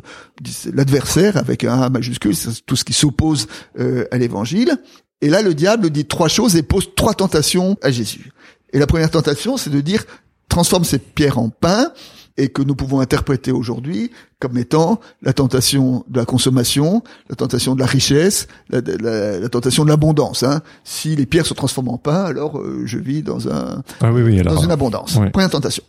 de 0.42 0.76
l'adversaire 0.76 1.38
avec 1.38 1.64
un 1.64 1.80
A 1.80 1.88
majuscule, 1.88 2.36
c'est 2.36 2.66
tout 2.66 2.76
ce 2.76 2.84
qui 2.84 2.92
s'oppose 2.92 3.46
euh, 3.78 4.04
à 4.10 4.18
l'évangile. 4.18 4.76
Et 5.22 5.30
là, 5.30 5.40
le 5.40 5.54
diable 5.54 5.88
dit 5.88 6.04
trois 6.04 6.28
choses 6.28 6.56
et 6.56 6.62
pose 6.62 6.90
trois 6.96 7.14
tentations 7.14 7.78
à 7.80 7.90
Jésus. 7.90 8.32
Et 8.74 8.78
la 8.78 8.86
première 8.86 9.10
tentation, 9.10 9.56
c'est 9.56 9.70
de 9.70 9.80
dire, 9.80 10.04
transforme 10.48 10.84
ces 10.84 10.98
pierres 10.98 11.38
en 11.38 11.48
pain, 11.48 11.92
et 12.36 12.48
que 12.48 12.62
nous 12.62 12.74
pouvons 12.74 13.00
interpréter 13.00 13.52
aujourd'hui 13.52 14.10
comme 14.38 14.56
étant 14.58 15.00
la 15.22 15.32
tentation 15.32 16.04
de 16.08 16.18
la 16.18 16.24
consommation, 16.24 17.02
la 17.28 17.36
tentation 17.36 17.74
de 17.74 17.80
la 17.80 17.86
richesse, 17.86 18.48
la, 18.70 18.80
la- 18.80 19.38
la 19.38 19.48
tentation 19.48 19.84
de 19.84 19.88
l'abondance. 19.90 20.42
Hein. 20.42 20.62
Si 20.84 21.14
les 21.14 21.26
pierres 21.26 21.46
se 21.46 21.54
transforment 21.54 21.90
en 21.90 21.98
pain, 21.98 22.24
alors 22.24 22.58
euh, 22.58 22.82
je 22.86 22.98
vis 22.98 23.22
dans 23.22 23.48
un 23.48 23.82
Ah 24.00 24.12
oui, 24.12 24.22
oui, 24.22 24.40
alors. 24.40 24.54
dans 24.54 24.62
une 24.62 24.70
abondance. 24.70 25.18
Première 25.32 25.50
tentation. 25.50 25.82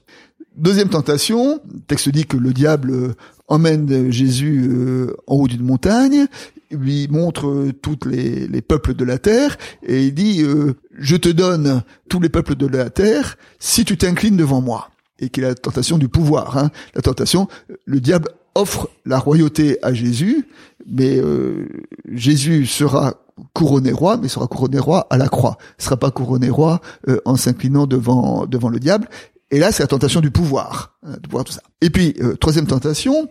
Deuxième 0.56 0.90
tentation, 0.90 1.60
le 1.74 1.80
texte 1.88 2.10
dit 2.10 2.26
que 2.26 2.38
le 2.38 2.54
diable 2.54 2.92
euh, 2.92 3.14
emmène 3.48 4.12
Jésus 4.12 4.70
euh, 4.72 5.16
en 5.26 5.36
haut 5.38 5.48
d'une 5.48 5.64
montagne, 5.64 6.28
lui 6.70 7.08
montre 7.08 7.70
toutes 7.82 8.06
les, 8.06 8.48
les 8.48 8.62
peuples 8.62 8.94
de 8.94 9.04
la 9.04 9.18
terre, 9.18 9.58
et 9.88 10.06
il 10.06 10.14
dit 10.14 10.44
euh, 10.44 10.74
Je 10.98 11.16
te 11.16 11.30
donne 11.30 11.82
tous 12.10 12.20
les 12.20 12.30
peuples 12.30 12.56
de 12.56 12.68
la 12.68 12.90
terre 12.92 13.38
si 13.58 13.84
tu 13.86 13.98
t'inclines 13.98 14.38
devant 14.38 14.62
moi. 14.62 14.90
Et 15.24 15.30
qu'il 15.30 15.46
a 15.46 15.50
la 15.50 15.56
tentation 15.56 15.98
du 15.98 16.10
pouvoir. 16.10 16.58
Hein. 16.58 16.70
La 16.96 17.02
tentation, 17.02 17.48
le 17.86 18.00
diable 18.00 18.30
offre 18.56 18.90
la 19.06 19.18
royauté 19.18 19.78
à 19.82 19.94
Jésus, 19.94 20.48
mais 20.86 21.18
euh, 21.18 21.68
Jésus 22.12 22.66
sera 22.66 23.16
couronné 23.54 23.92
roi, 23.92 24.18
mais 24.18 24.28
sera 24.28 24.48
couronné 24.48 24.80
roi 24.80 25.08
à 25.10 25.18
la 25.18 25.28
croix. 25.28 25.58
Il 25.80 25.84
sera 25.84 25.98
pas 25.98 26.12
couronné 26.12 26.50
roi 26.50 26.82
euh, 27.08 27.20
en 27.26 27.36
s'inclinant 27.36 27.88
devant 27.88 28.46
devant 28.46 28.70
le 28.70 28.80
diable. 28.80 29.08
Et 29.52 29.60
là, 29.60 29.72
c'est 29.72 29.84
la 29.84 29.88
tentation 29.88 30.20
du 30.20 30.32
pouvoir, 30.32 30.98
hein, 31.04 31.14
de 31.14 31.28
pouvoir 31.28 31.44
tout 31.44 31.54
ça. 31.54 31.62
Et 31.82 31.90
puis 31.90 32.16
euh, 32.22 32.36
troisième 32.36 32.68
tentation, 32.68 33.30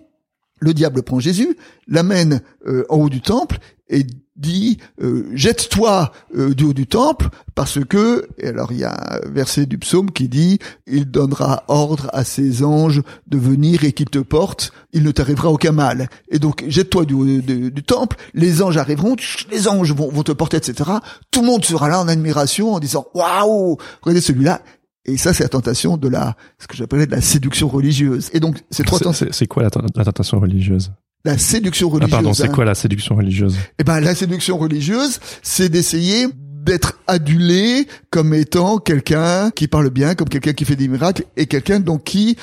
le 0.60 0.74
diable 0.74 1.02
prend 1.02 1.18
Jésus, 1.18 1.56
l'amène 1.88 2.40
euh, 2.66 2.84
en 2.88 2.96
haut 2.96 3.08
du 3.08 3.20
temple 3.20 3.58
et 3.88 4.06
dit 4.42 4.76
euh, 5.02 5.24
jette-toi 5.32 6.12
euh, 6.36 6.52
du 6.52 6.64
haut 6.64 6.72
du 6.74 6.86
temple 6.86 7.28
parce 7.54 7.78
que 7.82 8.26
et 8.38 8.48
alors 8.48 8.72
il 8.72 8.78
y 8.78 8.84
a 8.84 8.92
un 9.24 9.30
verset 9.30 9.64
du 9.64 9.78
psaume 9.78 10.10
qui 10.10 10.28
dit 10.28 10.58
il 10.86 11.10
donnera 11.10 11.64
ordre 11.68 12.10
à 12.12 12.24
ses 12.24 12.62
anges 12.62 13.00
de 13.26 13.38
venir 13.38 13.84
et 13.84 13.92
qu'ils 13.92 14.10
te 14.10 14.18
portent 14.18 14.72
il 14.92 15.02
ne 15.04 15.10
t'arrivera 15.12 15.50
aucun 15.50 15.72
mal. 15.72 16.08
Et 16.28 16.38
donc 16.38 16.62
jette-toi 16.68 17.06
du 17.06 17.14
haut 17.14 17.24
du, 17.24 17.70
du 17.70 17.82
temple 17.82 18.16
les 18.34 18.60
anges 18.60 18.76
arriveront 18.76 19.16
les 19.50 19.68
anges 19.68 19.92
vont, 19.94 20.10
vont 20.10 20.22
te 20.22 20.32
porter 20.32 20.58
etc 20.58 20.90
tout 21.30 21.40
le 21.40 21.46
monde 21.46 21.64
sera 21.64 21.88
là 21.88 21.98
en 22.00 22.08
admiration 22.08 22.74
en 22.74 22.80
disant 22.80 23.06
waouh! 23.14 23.78
Regardez 24.02 24.20
celui-là. 24.20 24.60
Et 25.04 25.16
ça, 25.16 25.32
c'est 25.34 25.42
la 25.42 25.48
tentation 25.48 25.96
de 25.96 26.06
la, 26.06 26.36
ce 26.60 26.68
que 26.68 26.76
j'appellerais 26.76 27.06
de 27.06 27.10
la 27.10 27.20
séduction 27.20 27.66
religieuse. 27.66 28.30
Et 28.34 28.38
donc, 28.38 28.62
ces 28.70 28.84
trois 28.84 28.98
C'est- 28.98 29.04
tentations, 29.04 29.26
C'est 29.30 29.34
c'est 29.36 29.46
quoi 29.48 29.64
la 29.64 29.70
tentation 29.70 30.38
religieuse? 30.38 30.92
La 31.24 31.38
séduction 31.38 31.88
Ah 31.88 31.94
religieuse. 31.94 32.10
pardon, 32.10 32.34
c'est 32.34 32.44
hein. 32.44 32.48
quoi 32.48 32.64
la 32.64 32.74
séduction 32.74 33.14
religieuse? 33.14 33.56
Eh 33.78 33.84
ben, 33.84 34.00
la 34.00 34.14
séduction 34.14 34.58
religieuse, 34.58 35.20
c'est 35.42 35.68
d'essayer 35.68 36.26
d'être 36.34 36.98
adulé 37.06 37.86
comme 38.10 38.34
étant 38.34 38.78
quelqu'un 38.78 39.50
qui 39.50 39.68
parle 39.68 39.90
bien, 39.90 40.14
comme 40.14 40.28
quelqu'un 40.28 40.52
qui 40.52 40.64
fait 40.64 40.76
des 40.76 40.88
miracles, 40.88 41.24
et 41.36 41.46
quelqu'un 41.46 41.80
donc 41.80 42.04
qui 42.04 42.36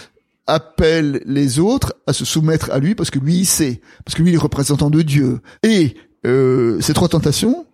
appelle 0.47 1.21
les 1.25 1.59
autres 1.59 1.95
à 2.07 2.13
se 2.13 2.25
soumettre 2.25 2.71
à 2.71 2.79
lui 2.79 2.95
parce 2.95 3.11
que 3.11 3.19
lui 3.19 3.39
il 3.39 3.45
sait, 3.45 3.81
parce 4.03 4.15
que 4.15 4.23
lui 4.23 4.31
il 4.31 4.35
est 4.35 4.37
représentant 4.37 4.89
de 4.89 5.01
Dieu. 5.01 5.41
Et 5.63 5.95
euh, 6.25 6.81
ces 6.81 6.93
trois 6.93 7.07
tentations, 7.07 7.65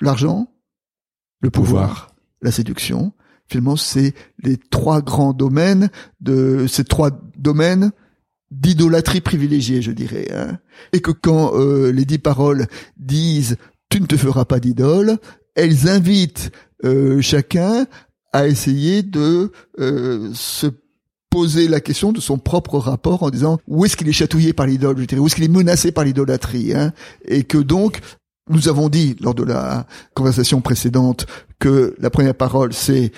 l'argent, 0.00 0.48
le 1.40 1.50
pouvoir, 1.50 2.14
la 2.42 2.52
séduction, 2.52 3.12
finalement 3.48 3.76
c'est 3.76 4.14
les 4.42 4.56
trois 4.56 5.02
grands 5.02 5.32
domaines 5.32 5.90
de 6.20 6.66
ces 6.68 6.84
trois 6.84 7.10
domaines 7.36 7.90
d'idolâtrie 8.50 9.20
privilégiée, 9.20 9.82
je 9.82 9.92
dirais. 9.92 10.28
Hein. 10.32 10.58
Et 10.92 11.00
que 11.00 11.10
quand 11.10 11.54
euh, 11.54 11.90
les 11.90 12.04
dix 12.04 12.18
paroles 12.18 12.66
disent 12.96 13.56
«tu 13.88 14.00
ne 14.00 14.06
te 14.06 14.16
feras 14.16 14.44
pas 14.44 14.60
d'idole», 14.60 15.18
elles 15.54 15.88
invitent 15.88 16.52
euh, 16.84 17.20
chacun 17.20 17.86
à 18.32 18.46
essayer 18.46 19.02
de 19.02 19.50
euh, 19.80 20.30
se 20.34 20.66
poser 21.30 21.68
la 21.68 21.80
question 21.80 22.12
de 22.12 22.20
son 22.20 22.38
propre 22.38 22.78
rapport 22.78 23.22
en 23.22 23.30
disant 23.30 23.58
où 23.66 23.84
est-ce 23.84 23.96
qu'il 23.96 24.08
est 24.08 24.12
chatouillé 24.12 24.52
par 24.52 24.66
l'idole, 24.66 24.98
je 24.98 25.04
dirais, 25.04 25.20
où 25.20 25.26
est-ce 25.26 25.34
qu'il 25.34 25.44
est 25.44 25.48
menacé 25.48 25.92
par 25.92 26.04
l'idolâtrie, 26.04 26.72
hein, 26.74 26.92
et 27.24 27.44
que 27.44 27.58
donc 27.58 28.00
nous 28.48 28.68
avons 28.68 28.88
dit 28.88 29.16
lors 29.20 29.34
de 29.34 29.42
la 29.42 29.86
conversation 30.14 30.60
précédente 30.60 31.26
que 31.58 31.94
la 31.98 32.10
première 32.10 32.34
parole 32.34 32.72
c'est 32.72 33.12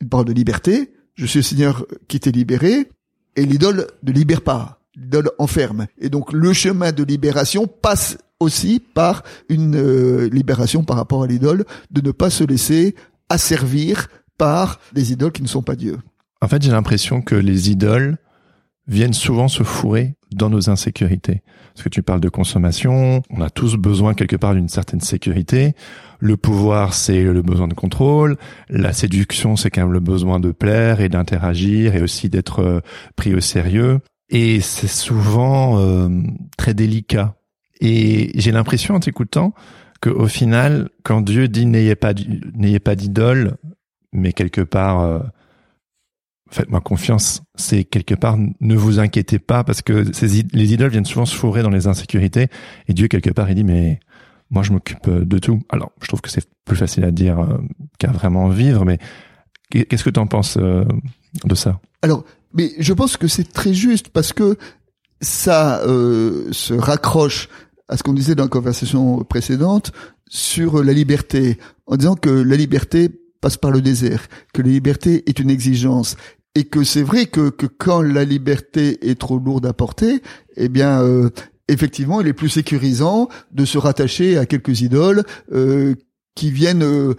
une 0.00 0.08
parole 0.08 0.26
de 0.26 0.32
liberté, 0.32 0.92
je 1.14 1.26
suis 1.26 1.38
le 1.38 1.44
Seigneur 1.44 1.86
qui 2.06 2.20
t'ai 2.20 2.32
libéré, 2.32 2.90
et 3.38 3.46
l'idole 3.46 3.86
ne 4.02 4.12
libère 4.12 4.40
pas, 4.42 4.80
l'idole 4.96 5.30
enferme. 5.38 5.86
Et 5.98 6.10
donc 6.10 6.32
le 6.32 6.52
chemin 6.52 6.90
de 6.90 7.04
libération 7.04 7.68
passe 7.68 8.18
aussi 8.40 8.80
par 8.80 9.22
une 9.48 9.76
euh, 9.76 10.28
libération 10.30 10.82
par 10.82 10.96
rapport 10.96 11.22
à 11.22 11.26
l'idole, 11.26 11.64
de 11.90 12.00
ne 12.00 12.10
pas 12.10 12.30
se 12.30 12.44
laisser 12.44 12.96
asservir 13.28 14.08
par 14.38 14.80
des 14.92 15.12
idoles 15.12 15.32
qui 15.32 15.42
ne 15.42 15.48
sont 15.48 15.62
pas 15.62 15.76
Dieu. 15.76 15.98
En 16.40 16.48
fait, 16.48 16.62
j'ai 16.62 16.70
l'impression 16.70 17.20
que 17.20 17.34
les 17.34 17.70
idoles 17.70 18.16
viennent 18.86 19.12
souvent 19.12 19.48
se 19.48 19.62
fourrer 19.62 20.16
dans 20.32 20.50
nos 20.50 20.70
insécurités. 20.70 21.42
Parce 21.74 21.84
que 21.84 21.88
tu 21.88 22.02
parles 22.02 22.20
de 22.20 22.28
consommation, 22.28 23.22
on 23.30 23.40
a 23.40 23.50
tous 23.50 23.76
besoin 23.76 24.14
quelque 24.14 24.36
part 24.36 24.54
d'une 24.54 24.68
certaine 24.68 25.00
sécurité. 25.00 25.74
Le 26.20 26.36
pouvoir, 26.36 26.94
c'est 26.94 27.22
le 27.22 27.42
besoin 27.42 27.68
de 27.68 27.74
contrôle. 27.74 28.36
La 28.68 28.92
séduction, 28.92 29.56
c'est 29.56 29.70
quand 29.70 29.82
même 29.82 29.92
le 29.92 30.00
besoin 30.00 30.40
de 30.40 30.50
plaire 30.50 31.00
et 31.00 31.08
d'interagir 31.08 31.94
et 31.94 32.02
aussi 32.02 32.28
d'être 32.28 32.60
euh, 32.60 32.80
pris 33.16 33.34
au 33.34 33.40
sérieux. 33.40 34.00
Et 34.28 34.60
c'est 34.60 34.88
souvent 34.88 35.78
euh, 35.78 36.08
très 36.56 36.74
délicat. 36.74 37.36
Et 37.80 38.32
j'ai 38.34 38.52
l'impression 38.52 38.94
en 38.94 39.00
t'écoutant 39.00 39.54
que 40.00 40.10
au 40.10 40.26
final, 40.26 40.90
quand 41.02 41.20
Dieu 41.20 41.48
dit 41.48 41.66
n'ayez 41.66 41.94
pas 41.94 42.12
n'ayez 42.54 42.80
pas 42.80 42.94
d'idole, 42.94 43.56
mais 44.12 44.32
quelque 44.32 44.60
part 44.60 45.00
euh, 45.00 45.20
faites-moi 46.50 46.80
confiance, 46.80 47.42
c'est 47.54 47.84
quelque 47.84 48.14
part 48.14 48.36
ne 48.60 48.74
vous 48.74 48.98
inquiétez 48.98 49.38
pas 49.38 49.64
parce 49.64 49.82
que 49.82 50.04
les 50.52 50.72
idoles 50.72 50.90
viennent 50.90 51.04
souvent 51.04 51.26
se 51.26 51.36
fourrer 51.36 51.62
dans 51.62 51.70
les 51.70 51.86
insécurités 51.86 52.48
et 52.88 52.94
Dieu 52.94 53.08
quelque 53.08 53.30
part 53.30 53.48
il 53.50 53.54
dit 53.54 53.64
mais 53.64 54.00
moi 54.50 54.62
je 54.62 54.72
m'occupe 54.72 55.08
de 55.08 55.38
tout. 55.38 55.60
Alors, 55.68 55.92
je 56.02 56.08
trouve 56.08 56.20
que 56.20 56.30
c'est 56.30 56.48
plus 56.64 56.76
facile 56.76 57.04
à 57.04 57.10
dire 57.10 57.58
qu'à 57.98 58.10
vraiment 58.10 58.48
vivre, 58.48 58.84
mais 58.84 58.98
qu'est-ce 59.70 60.04
que 60.04 60.10
tu 60.10 60.20
en 60.20 60.26
penses 60.26 60.56
de 60.58 61.54
ça? 61.54 61.80
Alors, 62.02 62.24
mais 62.54 62.72
je 62.78 62.92
pense 62.92 63.16
que 63.16 63.28
c'est 63.28 63.52
très 63.52 63.74
juste 63.74 64.08
parce 64.08 64.32
que 64.32 64.56
ça 65.20 65.80
euh, 65.82 66.48
se 66.52 66.74
raccroche 66.74 67.48
à 67.88 67.96
ce 67.96 68.02
qu'on 68.02 68.12
disait 68.12 68.34
dans 68.34 68.44
la 68.44 68.48
conversation 68.48 69.24
précédente 69.24 69.92
sur 70.28 70.82
la 70.82 70.92
liberté, 70.92 71.58
en 71.86 71.96
disant 71.96 72.14
que 72.14 72.28
la 72.28 72.56
liberté 72.56 73.08
passe 73.40 73.56
par 73.56 73.70
le 73.70 73.80
désert, 73.80 74.28
que 74.52 74.62
la 74.62 74.68
liberté 74.68 75.28
est 75.28 75.38
une 75.38 75.50
exigence, 75.50 76.16
et 76.54 76.64
que 76.64 76.84
c'est 76.84 77.02
vrai 77.02 77.26
que, 77.26 77.50
que 77.50 77.66
quand 77.66 78.02
la 78.02 78.24
liberté 78.24 79.08
est 79.08 79.18
trop 79.18 79.38
lourde 79.38 79.64
à 79.64 79.72
porter, 79.72 80.22
eh 80.56 80.68
bien, 80.68 81.00
euh, 81.02 81.30
effectivement, 81.68 82.20
il 82.20 82.26
est 82.26 82.32
plus 82.32 82.48
sécurisant 82.48 83.28
de 83.52 83.64
se 83.64 83.78
rattacher 83.78 84.38
à 84.38 84.46
quelques 84.46 84.80
idoles 84.80 85.24
euh, 85.52 85.94
qui 86.34 86.50
viennent 86.50 86.82
euh, 86.82 87.14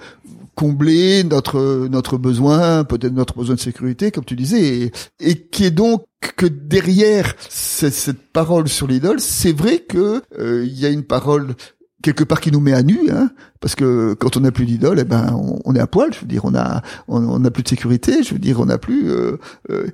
combler 0.56 1.24
notre 1.24 1.88
notre 1.90 2.18
besoin, 2.18 2.84
peut-être 2.84 3.14
notre 3.14 3.38
besoin 3.38 3.56
de 3.56 3.60
sécurité, 3.60 4.12
comme 4.12 4.26
tu 4.26 4.36
disais, 4.36 4.92
et, 5.20 5.36
qui 5.48 5.64
est 5.64 5.72
donc 5.72 6.06
que 6.36 6.46
derrière 6.46 7.34
cette, 7.48 7.94
cette 7.94 8.32
parole 8.34 8.68
sur 8.68 8.88
l'idole, 8.88 9.20
c'est 9.20 9.54
vrai 9.54 9.80
que 9.80 10.22
euh, 10.38 10.66
il 10.66 10.78
y 10.78 10.86
a 10.86 10.90
une 10.90 11.04
parole 11.04 11.56
quelque 12.02 12.24
part 12.24 12.42
qui 12.42 12.52
nous 12.52 12.60
met 12.60 12.74
à 12.74 12.84
nu, 12.84 13.10
hein, 13.12 13.30
parce 13.60 13.76
que 13.76 14.14
quand 14.14 14.38
on 14.38 14.42
n'a 14.42 14.52
plus 14.52 14.66
d'idole, 14.66 15.00
eh 15.00 15.04
ben 15.04 15.34
on, 15.66 15.76
est 15.76 15.80
à 15.80 15.88
poil. 15.88 16.14
Je 16.14 16.22
veux 16.22 16.28
dire, 16.28 16.46
on 16.46 16.56
a 16.56 16.82
on 17.08 17.40
n'a 17.40 17.52
plus 17.52 17.64
de 17.64 17.70
sécurité. 17.70 18.24
Je 18.24 18.34
veux 18.34 18.40
dire, 18.40 18.60
on 18.60 18.66
n'a 18.66 18.78
plus 18.78 19.10
euh, 19.10 19.38
euh, 19.70 19.88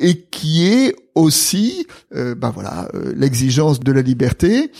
et 0.00 0.22
qui 0.22 0.66
est 0.66 0.96
aussi, 1.14 1.86
ben 2.12 2.50
voilà, 2.50 2.88
l'exigence 3.14 3.80
de 3.80 3.92
la 3.92 4.02
liberté 4.02 4.70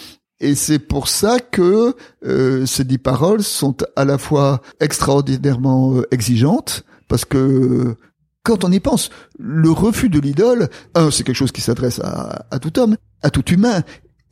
et 0.40 0.54
c'est 0.54 0.78
pour 0.78 1.08
ça 1.08 1.38
que 1.38 1.94
euh, 2.24 2.64
ces 2.64 2.84
dix 2.84 2.98
paroles 2.98 3.42
sont 3.42 3.76
à 3.94 4.06
la 4.06 4.16
fois 4.16 4.62
extraordinairement 4.80 5.96
euh, 5.96 6.06
exigeantes, 6.10 6.84
parce 7.08 7.26
que 7.26 7.94
quand 8.42 8.64
on 8.64 8.72
y 8.72 8.80
pense, 8.80 9.10
le 9.38 9.70
refus 9.70 10.08
de 10.08 10.18
l'idole, 10.18 10.70
un, 10.94 11.10
c'est 11.10 11.24
quelque 11.24 11.36
chose 11.36 11.52
qui 11.52 11.60
s'adresse 11.60 12.00
à, 12.02 12.58
tout 12.58 12.78
homme, 12.78 12.96
à 13.22 13.28
tout 13.28 13.44
humain, 13.52 13.82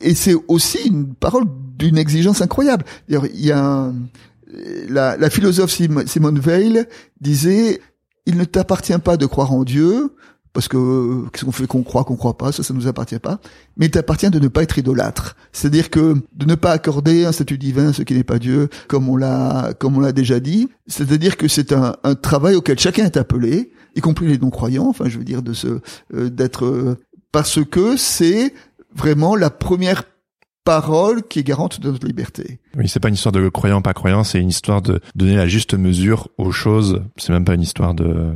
et 0.01 0.15
c'est 0.15 0.35
aussi 0.49 0.89
une 0.89 1.15
parole 1.15 1.45
d'une 1.77 1.99
exigence 1.99 2.41
incroyable. 2.41 2.87
Il 3.09 3.21
y 3.35 3.53
a 3.53 3.93
la, 4.89 5.17
la 5.19 5.31
philosophe 5.31 5.71
Simone 5.71 6.39
Veil 6.39 6.87
disait, 7.21 7.83
il 8.25 8.39
ne 8.39 8.45
t'appartient 8.45 8.99
pas 8.99 9.19
de 9.19 9.27
croire 9.27 9.53
en 9.53 9.63
Dieu, 9.63 10.15
parce 10.53 10.69
que 10.69 11.29
qu'est-ce 11.31 11.45
qu'on 11.45 11.53
fait 11.53 11.67
qu'on 11.67 11.83
croit, 11.83 12.05
qu'on 12.05 12.17
croit 12.17 12.39
pas, 12.39 12.53
ça, 12.53 12.63
ça 12.63 12.75
nous 12.75 12.87
appartient 12.87 13.19
pas. 13.19 13.41
Mais 13.77 13.87
il 13.87 13.91
t'appartient 13.91 14.31
de 14.31 14.39
ne 14.39 14.49
pas 14.49 14.63
être 14.63 14.79
idolâtre, 14.79 15.37
c'est-à-dire 15.53 15.91
que 15.91 16.15
de 16.35 16.47
ne 16.47 16.55
pas 16.55 16.73
accorder 16.73 17.25
un 17.25 17.33
statut 17.33 17.59
divin 17.59 17.89
à 17.89 17.93
ce 17.93 18.03
qui 18.03 18.15
n'est 18.15 18.25
pas 18.25 18.39
Dieu, 18.39 18.69
comme 18.89 19.09
on 19.09 19.17
l'a, 19.17 19.73
comme 19.79 19.97
on 19.97 20.01
l'a 20.01 20.13
déjà 20.13 20.41
dit. 20.41 20.69
C'est-à-dire 20.87 21.37
que 21.37 21.49
c'est 21.49 21.73
un, 21.73 21.97
un, 22.05 22.15
travail 22.15 22.55
auquel 22.55 22.79
chacun 22.79 23.05
est 23.05 23.17
appelé, 23.17 23.73
y 23.95 24.01
compris 24.01 24.27
les 24.27 24.39
non-croyants. 24.39 24.89
Enfin, 24.89 25.09
je 25.09 25.19
veux 25.19 25.25
dire 25.25 25.43
de 25.43 25.53
se, 25.53 25.81
euh, 26.15 26.31
d'être, 26.31 26.65
euh, 26.65 26.97
parce 27.33 27.65
que 27.65 27.97
c'est 27.97 28.55
vraiment 28.95 29.37
la 29.37 29.51
première 29.51 30.05
parole 30.65 31.23
qui 31.23 31.39
est 31.39 31.45
garante 31.45 31.81
de 31.81 31.91
notre 31.91 32.07
liberté. 32.07 32.61
Oui, 32.77 32.89
c'est 32.89 33.01
pas 33.01 33.09
une 33.09 33.15
histoire 33.15 33.33
de 33.33 33.49
croyant 33.49 33.81
pas 33.81 33.95
croyant, 33.95 34.23
c'est 34.23 34.39
une 34.39 34.51
histoire 34.51 34.83
de 34.83 35.01
donner 35.15 35.35
la 35.35 35.47
juste 35.47 35.73
mesure 35.73 36.29
aux 36.37 36.53
choses. 36.53 37.03
C'est 37.17 37.33
même 37.33 37.47
pas 37.47 37.55
une 37.55 37.63
histoire 37.63 37.95
de 37.95 38.35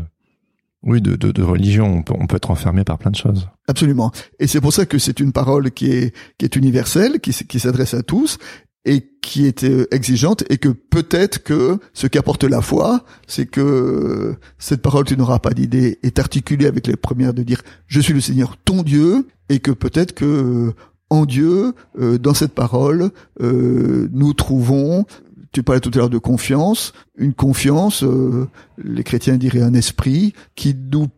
oui, 0.85 1.01
de, 1.01 1.15
de, 1.15 1.43
religion, 1.43 2.03
on 2.09 2.27
peut, 2.27 2.37
être 2.37 2.51
enfermé 2.51 2.83
par 2.83 2.99
plein 2.99 3.12
de 3.12 3.17
choses. 3.17 3.49
Absolument. 3.69 4.11
Et 4.41 4.49
c'est 4.49 4.61
pour 4.61 4.73
ça 4.73 4.85
que 4.85 4.99
c'est 4.99 5.21
une 5.21 5.33
parole 5.33 5.71
qui 5.71 5.91
est, 5.91 6.57
universelle, 6.57 7.21
qui, 7.21 7.33
s'adresse 7.61 7.95
à 7.95 8.03
tous 8.03 8.39
et 8.85 9.09
qui 9.21 9.47
est 9.47 9.62
euh, 9.62 9.87
exigeante 9.95 10.43
et 10.51 10.59
que 10.59 10.69
peut-être 10.69 11.45
que 11.45 11.79
ce 11.93 12.09
qu'apporte 12.09 12.43
la 12.43 12.61
foi, 12.61 13.05
c'est 13.29 13.47
que 13.47 14.35
cette 14.59 14.83
parole 14.83 15.05
tu 15.05 15.17
n'auras 15.17 15.39
pas 15.39 15.51
d'idée 15.51 16.01
est 16.03 16.19
articulée 16.19 16.67
avec 16.67 16.89
les 16.89 16.97
premières 16.97 17.33
de 17.33 17.45
dire 17.45 17.62
je 17.87 18.01
suis 18.01 18.12
le 18.12 18.21
Seigneur 18.21 18.57
ton 18.65 18.83
Dieu 18.83 19.29
et 19.49 19.61
que 19.61 19.71
peut-être 19.71 20.15
que 20.15 20.25
euh, 20.25 20.73
en 21.11 21.27
Dieu, 21.27 21.75
euh, 22.01 22.19
dans 22.19 22.35
cette 22.35 22.55
parole, 22.55 23.11
nous 23.39 24.33
trouvons 24.33 25.05
tu 25.52 25.62
parlais 25.62 25.80
tout 25.80 25.90
à 25.94 25.99
l'heure 25.99 26.11
de 26.11 26.18
confiance. 26.18 26.92
Une 27.16 27.35
confiance, 27.35 28.02
euh, 28.02 28.49
les 28.82 29.04
chrétiens 29.04 29.37
diraient 29.37 29.62
un 29.62 29.75
esprit 29.75 30.32
qui 30.54 30.75
nous 30.75 31.09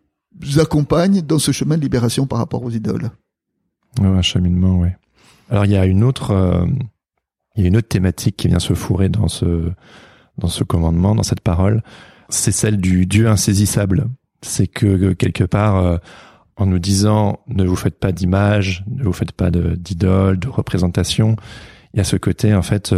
accompagne 0.59 1.23
dans 1.23 1.39
ce 1.39 1.53
chemin 1.53 1.77
de 1.77 1.83
libération 1.83 2.27
par 2.27 2.41
rapport 2.41 2.63
aux 2.63 2.71
idoles. 2.71 3.11
un 4.01 4.23
cheminement, 4.23 4.81
oui. 4.81 4.89
Alors 5.51 5.65
il 5.65 5.71
y 5.71 5.77
a 5.77 5.87
une 5.87 6.03
autre, 6.03 6.33
euh, 6.33 6.67
il 7.55 7.63
y 7.63 7.65
a 7.65 7.69
une 7.69 7.77
autre 7.77 7.89
thématique 7.89 8.37
qui 8.37 8.49
vient 8.49 8.59
se 8.59 8.75
fourrer 8.75 9.09
dans 9.09 9.29
ce 9.29 9.71
dans 10.37 10.49
ce 10.49 10.65
commandement, 10.65 11.15
dans 11.15 11.23
cette 11.23 11.41
parole. 11.41 11.83
C'est 12.29 12.51
celle 12.51 12.79
du 12.79 13.07
Dieu 13.07 13.29
insaisissable. 13.29 14.09
C'est 14.43 14.67
que 14.67 15.13
quelque 15.13 15.45
part, 15.45 15.77
euh, 15.77 15.99
en 16.57 16.67
nous 16.67 16.81
disant 16.81 17.39
ne 17.47 17.65
vous 17.65 17.77
faites 17.77 18.01
pas 18.01 18.11
d'image, 18.11 18.85
ne 18.89 19.05
vous 19.05 19.13
faites 19.13 19.31
pas 19.31 19.53
d'idole, 19.53 20.41
de, 20.41 20.49
représentation, 20.49 21.37
il 21.93 21.99
y 21.99 22.01
a 22.01 22.05
ce 22.05 22.17
côté 22.17 22.53
en 22.53 22.63
fait 22.63 22.93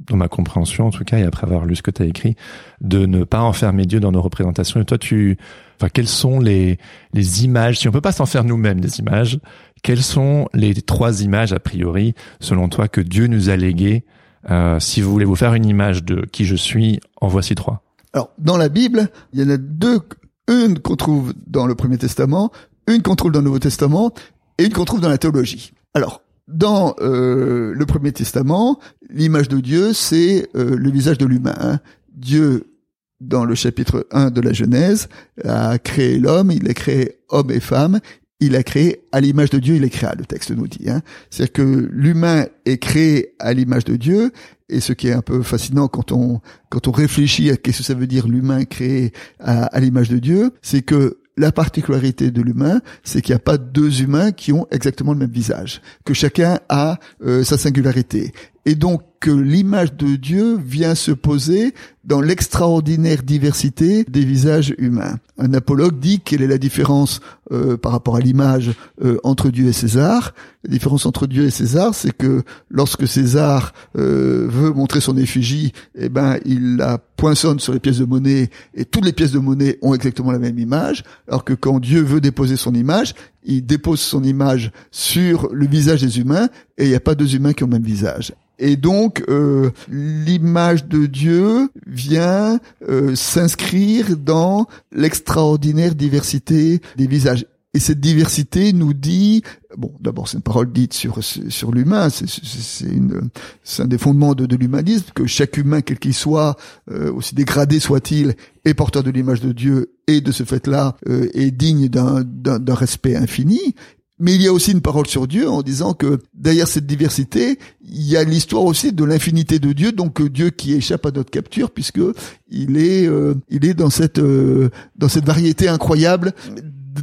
dans 0.00 0.16
ma 0.16 0.28
compréhension 0.28 0.86
en 0.86 0.90
tout 0.90 1.04
cas, 1.04 1.18
et 1.18 1.24
après 1.24 1.46
avoir 1.46 1.64
lu 1.64 1.76
ce 1.76 1.82
que 1.82 1.90
tu 1.90 2.02
as 2.02 2.06
écrit, 2.06 2.36
de 2.80 3.06
ne 3.06 3.24
pas 3.24 3.40
enfermer 3.40 3.86
Dieu 3.86 4.00
dans 4.00 4.12
nos 4.12 4.22
représentations. 4.22 4.80
Et 4.80 4.84
toi, 4.84 4.98
tu, 4.98 5.38
enfin, 5.78 5.88
quelles 5.88 6.08
sont 6.08 6.40
les, 6.40 6.78
les 7.12 7.44
images, 7.44 7.78
si 7.78 7.88
on 7.88 7.92
peut 7.92 8.00
pas 8.00 8.12
s'en 8.12 8.26
faire 8.26 8.44
nous-mêmes 8.44 8.80
des 8.80 8.98
images, 8.98 9.38
quelles 9.82 10.02
sont 10.02 10.48
les 10.52 10.74
trois 10.74 11.22
images 11.22 11.52
a 11.52 11.60
priori, 11.60 12.14
selon 12.40 12.68
toi, 12.68 12.88
que 12.88 13.00
Dieu 13.00 13.26
nous 13.26 13.50
a 13.50 13.56
léguées 13.56 14.04
euh, 14.50 14.78
Si 14.80 15.00
vous 15.00 15.10
voulez 15.10 15.24
vous 15.24 15.36
faire 15.36 15.54
une 15.54 15.66
image 15.66 16.04
de 16.04 16.26
qui 16.26 16.44
je 16.44 16.56
suis, 16.56 17.00
en 17.20 17.28
voici 17.28 17.54
trois. 17.54 17.82
Alors, 18.12 18.30
dans 18.38 18.56
la 18.56 18.68
Bible, 18.68 19.08
il 19.32 19.40
y 19.40 19.44
en 19.44 19.50
a 19.50 19.56
deux, 19.56 20.00
une 20.48 20.78
qu'on 20.78 20.96
trouve 20.96 21.34
dans 21.46 21.66
le 21.66 21.74
Premier 21.74 21.98
Testament, 21.98 22.50
une 22.86 23.02
qu'on 23.02 23.16
trouve 23.16 23.32
dans 23.32 23.40
le 23.40 23.46
Nouveau 23.46 23.58
Testament, 23.58 24.12
et 24.58 24.64
une 24.64 24.72
qu'on 24.72 24.84
trouve 24.84 25.00
dans 25.00 25.08
la 25.08 25.18
théologie. 25.18 25.72
Alors, 25.94 26.22
dans 26.48 26.94
euh, 27.00 27.74
le 27.74 27.86
Premier 27.86 28.12
Testament, 28.12 28.78
l'image 29.10 29.48
de 29.48 29.60
Dieu, 29.60 29.92
c'est 29.92 30.48
euh, 30.54 30.76
le 30.76 30.90
visage 30.90 31.18
de 31.18 31.26
l'humain. 31.26 31.54
Hein. 31.58 31.80
Dieu, 32.14 32.72
dans 33.20 33.44
le 33.44 33.54
chapitre 33.54 34.06
1 34.12 34.30
de 34.30 34.40
la 34.40 34.52
Genèse, 34.52 35.08
a 35.44 35.78
créé 35.78 36.18
l'homme, 36.18 36.50
il 36.50 36.68
a 36.68 36.74
créé 36.74 37.18
homme 37.30 37.50
et 37.50 37.60
femme, 37.60 38.00
il 38.38 38.54
a 38.54 38.62
créé 38.62 39.02
à 39.12 39.20
l'image 39.20 39.50
de 39.50 39.58
Dieu, 39.58 39.76
il 39.76 39.84
est 39.84 39.90
créé, 39.90 40.10
le 40.16 40.24
texte 40.24 40.50
nous 40.50 40.68
dit. 40.68 40.88
Hein. 40.88 41.00
C'est-à-dire 41.30 41.52
que 41.52 41.88
l'humain 41.90 42.46
est 42.64 42.78
créé 42.78 43.34
à 43.38 43.52
l'image 43.52 43.84
de 43.84 43.96
Dieu, 43.96 44.30
et 44.68 44.80
ce 44.80 44.92
qui 44.92 45.08
est 45.08 45.12
un 45.12 45.22
peu 45.22 45.42
fascinant 45.42 45.88
quand 45.88 46.12
on 46.12 46.40
quand 46.70 46.88
on 46.88 46.90
réfléchit 46.90 47.50
à 47.50 47.56
qu'est-ce 47.56 47.78
que 47.78 47.84
ça 47.84 47.94
veut 47.94 48.08
dire 48.08 48.28
l'humain 48.28 48.64
créé 48.64 49.12
à, 49.38 49.64
à 49.64 49.80
l'image 49.80 50.10
de 50.10 50.18
Dieu, 50.18 50.50
c'est 50.60 50.82
que 50.82 51.18
la 51.36 51.52
particularité 51.52 52.30
de 52.30 52.40
l'humain, 52.42 52.80
c'est 53.04 53.20
qu'il 53.20 53.34
n'y 53.34 53.36
a 53.36 53.40
pas 53.40 53.58
deux 53.58 54.02
humains 54.02 54.32
qui 54.32 54.52
ont 54.52 54.66
exactement 54.70 55.12
le 55.12 55.18
même 55.18 55.30
visage, 55.30 55.82
que 56.04 56.14
chacun 56.14 56.60
a 56.68 56.98
euh, 57.22 57.44
sa 57.44 57.58
singularité. 57.58 58.32
Et 58.64 58.74
donc 58.74 59.02
que 59.20 59.30
l'image 59.30 59.94
de 59.94 60.16
Dieu 60.16 60.56
vient 60.56 60.94
se 60.94 61.10
poser 61.12 61.74
dans 62.04 62.20
l'extraordinaire 62.20 63.22
diversité 63.22 64.04
des 64.04 64.24
visages 64.24 64.74
humains. 64.78 65.16
Un 65.38 65.52
apologue 65.54 65.98
dit 65.98 66.20
quelle 66.20 66.42
est 66.42 66.46
la 66.46 66.58
différence 66.58 67.20
euh, 67.52 67.76
par 67.76 67.92
rapport 67.92 68.16
à 68.16 68.20
l'image 68.20 68.70
euh, 69.04 69.18
entre 69.24 69.50
Dieu 69.50 69.66
et 69.66 69.72
César. 69.72 70.32
La 70.64 70.70
différence 70.70 71.04
entre 71.04 71.26
Dieu 71.26 71.44
et 71.44 71.50
César, 71.50 71.94
c'est 71.94 72.16
que 72.16 72.42
lorsque 72.70 73.08
César 73.08 73.72
euh, 73.98 74.46
veut 74.48 74.70
montrer 74.70 75.00
son 75.00 75.16
effigie, 75.16 75.72
eh 75.96 76.08
ben 76.08 76.38
il 76.44 76.76
la 76.76 76.98
poinçonne 76.98 77.58
sur 77.58 77.72
les 77.72 77.80
pièces 77.80 77.98
de 77.98 78.04
monnaie 78.04 78.50
et 78.74 78.84
toutes 78.84 79.04
les 79.04 79.12
pièces 79.12 79.32
de 79.32 79.38
monnaie 79.38 79.78
ont 79.82 79.94
exactement 79.94 80.30
la 80.30 80.38
même 80.38 80.58
image, 80.58 81.02
alors 81.28 81.44
que 81.44 81.54
quand 81.54 81.80
Dieu 81.80 82.02
veut 82.02 82.20
déposer 82.20 82.56
son 82.56 82.74
image, 82.74 83.14
il 83.44 83.64
dépose 83.64 84.00
son 84.00 84.22
image 84.22 84.70
sur 84.90 85.48
le 85.52 85.66
visage 85.66 86.02
des 86.02 86.18
humains 86.18 86.48
et 86.78 86.84
il 86.84 86.88
n'y 86.90 86.94
a 86.94 87.00
pas 87.00 87.14
deux 87.14 87.34
humains 87.34 87.52
qui 87.52 87.64
ont 87.64 87.68
le 87.68 87.72
même 87.72 87.82
visage. 87.82 88.32
Et 88.58 88.76
donc 88.76 89.05
euh, 89.28 89.70
l'image 89.88 90.86
de 90.86 91.06
Dieu 91.06 91.68
vient 91.86 92.58
euh, 92.88 93.14
s'inscrire 93.14 94.16
dans 94.16 94.66
l'extraordinaire 94.92 95.94
diversité 95.94 96.80
des 96.96 97.06
visages. 97.06 97.46
Et 97.74 97.78
cette 97.78 98.00
diversité 98.00 98.72
nous 98.72 98.94
dit, 98.94 99.42
bon, 99.76 99.92
d'abord 100.00 100.28
c'est 100.28 100.38
une 100.38 100.42
parole 100.42 100.72
dite 100.72 100.94
sur 100.94 101.22
sur 101.22 101.72
l'humain, 101.72 102.08
c'est 102.08 102.24
c'est 102.26 103.82
un 103.82 103.86
des 103.86 103.98
fondements 103.98 104.34
de, 104.34 104.46
de 104.46 104.56
l'humanisme 104.56 105.06
que 105.14 105.26
chaque 105.26 105.58
humain, 105.58 105.82
quel 105.82 105.98
qu'il 105.98 106.14
soit, 106.14 106.56
euh, 106.90 107.12
aussi 107.12 107.34
dégradé 107.34 107.78
soit-il, 107.78 108.34
est 108.64 108.72
porteur 108.72 109.02
de 109.02 109.10
l'image 109.10 109.42
de 109.42 109.52
Dieu 109.52 109.92
et 110.06 110.22
de 110.22 110.32
ce 110.32 110.44
fait-là 110.44 110.96
est 111.34 111.50
digne 111.50 111.88
d'un 111.88 112.24
d'un 112.24 112.74
respect 112.74 113.14
infini. 113.14 113.74
Mais 114.18 114.34
il 114.34 114.42
y 114.42 114.48
a 114.48 114.52
aussi 114.52 114.72
une 114.72 114.80
parole 114.80 115.06
sur 115.06 115.26
Dieu 115.26 115.48
en 115.48 115.62
disant 115.62 115.92
que 115.92 116.20
derrière 116.32 116.68
cette 116.68 116.86
diversité, 116.86 117.58
il 117.82 118.02
y 118.02 118.16
a 118.16 118.24
l'histoire 118.24 118.64
aussi 118.64 118.92
de 118.92 119.04
l'infinité 119.04 119.58
de 119.58 119.72
Dieu, 119.72 119.92
donc 119.92 120.20
euh, 120.20 120.30
Dieu 120.30 120.50
qui 120.50 120.72
échappe 120.72 121.04
à 121.04 121.10
notre 121.10 121.30
capture 121.30 121.70
puisque 121.70 122.00
il 122.48 122.78
est 122.78 123.06
euh, 123.06 123.34
il 123.50 123.66
est 123.66 123.74
dans 123.74 123.90
cette 123.90 124.18
euh, 124.18 124.70
dans 124.96 125.08
cette 125.08 125.26
variété 125.26 125.68
incroyable 125.68 126.32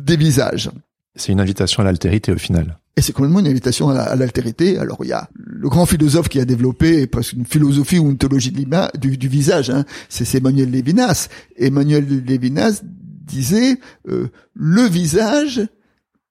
des 0.01 0.17
visages. 0.17 0.72
C'est 1.15 1.32
une 1.32 1.39
invitation 1.39 1.82
à 1.82 1.86
l'altérité 1.86 2.32
au 2.32 2.38
final. 2.39 2.79
Et 2.96 3.01
c'est 3.01 3.12
complètement 3.12 3.39
une 3.39 3.48
invitation 3.48 3.89
à 3.89 4.15
l'altérité. 4.15 4.79
Alors 4.79 5.00
il 5.03 5.10
y 5.10 5.13
a 5.13 5.29
le 5.36 5.70
grand 5.70 5.86
philosophe 5.86 6.29
qui 6.29 6.39
a 6.39 6.46
développé 6.46 7.05
presque 7.05 7.34
une 7.34 7.46
philosophie 7.46 8.00
ou 8.00 8.10
une 8.10 8.17
théologie 8.17 8.51
de 8.51 8.98
du, 9.00 9.17
du, 9.17 9.27
visage, 9.27 9.70
hein. 9.70 9.86
c'est 10.10 10.36
Emmanuel 10.36 10.72
Lévinas. 10.72 11.27
Emmanuel 11.58 12.24
Lévinas 12.25 12.82
disait 12.84 13.79
euh, 14.10 14.27
le 14.53 14.84
visage 14.84 15.62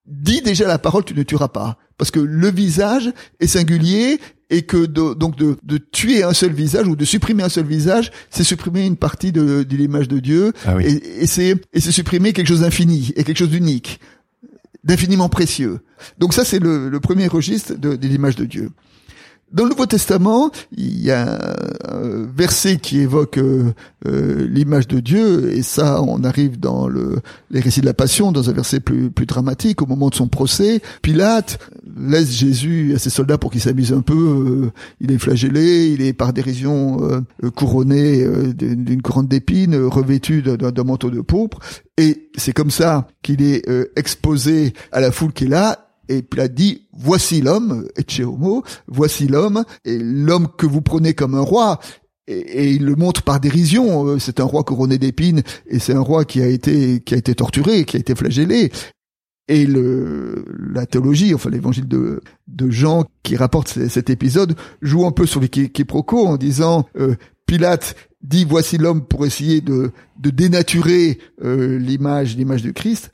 dit 0.06 0.42
déjà 0.42 0.66
la 0.66 0.78
parole 0.78 1.04
tu 1.04 1.14
ne 1.14 1.22
tueras 1.22 1.48
pas 1.48 1.78
parce 1.96 2.10
que 2.10 2.20
le 2.20 2.50
visage 2.50 3.12
est 3.40 3.46
singulier 3.46 4.18
et 4.50 4.62
que 4.62 4.84
donc 4.86 5.36
de, 5.36 5.56
de, 5.62 5.78
tuer 5.78 6.22
un 6.24 6.34
seul 6.34 6.52
visage 6.52 6.86
ou 6.86 6.94
de 6.94 7.04
supprimer 7.04 7.42
un 7.42 7.48
seul 7.48 7.64
visage, 7.64 8.10
c'est 8.28 8.44
supprimer 8.44 8.84
une 8.84 8.96
partie 8.96 9.32
de, 9.32 9.62
de 9.62 9.76
l'image 9.76 10.08
de 10.08 10.18
Dieu 10.18 10.52
ah 10.66 10.76
oui. 10.76 10.84
et, 10.84 11.22
et 11.22 11.26
c'est 11.26 11.56
supprimer 11.92 12.34
quelque 12.34 12.48
chose 12.48 12.60
d'infini 12.60 13.12
et 13.16 13.24
quelque 13.24 13.38
chose 13.38 13.48
d'unique, 13.48 13.98
d'infiniment 14.84 15.30
précieux. 15.30 15.80
Donc 16.18 16.34
ça 16.34 16.44
c'est 16.44 16.58
le, 16.58 16.90
le, 16.90 17.00
premier 17.00 17.28
registre 17.28 17.74
de, 17.74 17.96
de 17.96 18.08
l'image 18.08 18.36
de 18.36 18.44
Dieu. 18.44 18.70
Dans 19.52 19.64
le 19.64 19.70
Nouveau 19.70 19.84
Testament, 19.84 20.50
il 20.74 20.98
y 21.04 21.10
a 21.10 21.38
un 21.90 22.26
verset 22.34 22.78
qui 22.78 23.00
évoque 23.00 23.36
euh, 23.36 23.74
euh, 24.06 24.46
l'image 24.48 24.88
de 24.88 24.98
Dieu, 24.98 25.52
et 25.52 25.60
ça, 25.62 26.02
on 26.02 26.24
arrive 26.24 26.58
dans 26.58 26.88
le, 26.88 27.18
les 27.50 27.60
récits 27.60 27.82
de 27.82 27.86
la 27.86 27.92
Passion, 27.92 28.32
dans 28.32 28.48
un 28.48 28.52
verset 28.54 28.80
plus, 28.80 29.10
dramatique, 29.26 29.82
au 29.82 29.86
moment 29.86 30.08
de 30.08 30.14
son 30.14 30.28
procès. 30.28 30.80
Pilate 31.02 31.58
laisse 31.98 32.30
Jésus 32.30 32.94
à 32.94 32.98
ses 32.98 33.10
soldats 33.10 33.36
pour 33.36 33.50
qu'il 33.50 33.60
s'amuse 33.60 33.92
un 33.92 34.00
peu. 34.00 34.14
Euh, 34.14 34.70
il 35.00 35.12
est 35.12 35.18
flagellé, 35.18 35.88
il 35.88 36.00
est 36.00 36.14
par 36.14 36.32
dérision 36.32 37.22
couronné 37.54 38.24
d'une 38.54 39.02
couronne 39.02 39.26
d'épines, 39.26 39.76
revêtu 39.76 40.42
d'un 40.42 40.84
manteau 40.84 41.10
de 41.10 41.20
pourpre, 41.20 41.58
et 41.98 42.30
c'est 42.36 42.52
comme 42.52 42.70
ça 42.70 43.06
qu'il 43.22 43.42
est 43.42 43.62
exposé 43.96 44.72
à 44.92 45.00
la 45.00 45.12
foule 45.12 45.32
qui 45.32 45.44
est 45.44 45.48
là, 45.48 45.91
et 46.08 46.22
puis 46.22 46.48
dit 46.50 46.86
voici 46.92 47.40
l'homme, 47.40 47.86
et 47.96 48.24
homo, 48.24 48.62
voici 48.86 49.26
l'homme, 49.26 49.64
et 49.84 49.98
l'homme 49.98 50.48
que 50.56 50.66
vous 50.66 50.82
prenez 50.82 51.14
comme 51.14 51.34
un 51.34 51.40
roi, 51.40 51.78
et, 52.26 52.72
il 52.72 52.84
le 52.84 52.96
montre 52.96 53.22
par 53.22 53.40
dérision. 53.40 54.06
Euh, 54.06 54.18
c'est 54.18 54.40
un 54.40 54.44
roi 54.44 54.64
couronné 54.64 54.98
d'épines, 54.98 55.42
et 55.66 55.78
c'est 55.78 55.94
un 55.94 56.00
roi 56.00 56.24
qui 56.24 56.40
a 56.40 56.46
été 56.46 57.00
qui 57.00 57.14
a 57.14 57.16
été 57.16 57.34
torturé, 57.34 57.84
qui 57.84 57.96
a 57.96 58.00
été 58.00 58.14
flagellé. 58.14 58.70
Et 59.48 59.66
le, 59.66 60.44
la 60.72 60.86
théologie, 60.86 61.34
enfin 61.34 61.50
l'évangile 61.50 61.88
de, 61.88 62.20
de 62.46 62.70
Jean 62.70 63.04
qui 63.22 63.36
rapporte 63.36 63.68
cet 63.88 64.08
épisode, 64.08 64.56
joue 64.80 65.04
un 65.04 65.10
peu 65.10 65.26
sur 65.26 65.40
les 65.40 65.48
quiproquos 65.48 66.26
en 66.26 66.36
disant 66.36 66.86
euh, 66.96 67.16
Pilate 67.46 67.96
dit 68.22 68.44
voici 68.44 68.78
l'homme 68.78 69.04
pour 69.04 69.26
essayer 69.26 69.60
de, 69.60 69.90
de 70.20 70.30
dénaturer 70.30 71.18
euh, 71.44 71.76
l'image 71.76 72.36
l'image 72.36 72.62
de 72.62 72.70
Christ, 72.70 73.10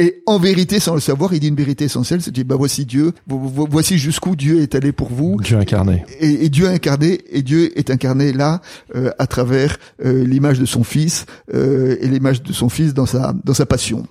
et 0.00 0.22
en 0.26 0.40
vérité, 0.40 0.80
sans 0.80 0.94
le 0.94 1.00
savoir, 1.00 1.34
il 1.34 1.40
dit 1.40 1.46
une 1.46 1.54
vérité 1.54 1.84
essentielle, 1.84 2.20
c'est 2.20 2.32
dit, 2.32 2.42
bah 2.42 2.56
voici 2.56 2.84
Dieu, 2.84 3.12
voici 3.28 3.96
jusqu'où 3.96 4.34
Dieu 4.34 4.60
est 4.60 4.74
allé 4.74 4.90
pour 4.90 5.08
vous. 5.08 5.38
Dieu 5.40 5.56
incarné. 5.56 6.04
Et, 6.18 6.46
et 6.46 6.48
Dieu 6.48 6.66
incarné, 6.66 7.20
et 7.30 7.42
Dieu 7.42 7.78
est 7.78 7.90
incarné 7.90 8.32
là, 8.32 8.60
euh, 8.96 9.12
à 9.20 9.28
travers 9.28 9.76
euh, 10.04 10.24
l'image 10.24 10.58
de 10.58 10.66
son 10.66 10.82
Fils, 10.82 11.26
euh, 11.54 11.96
et 12.00 12.08
l'image 12.08 12.42
de 12.42 12.52
son 12.52 12.68
Fils 12.68 12.92
dans 12.92 13.06
sa, 13.06 13.34
dans 13.44 13.54
sa 13.54 13.66
passion. 13.66 14.04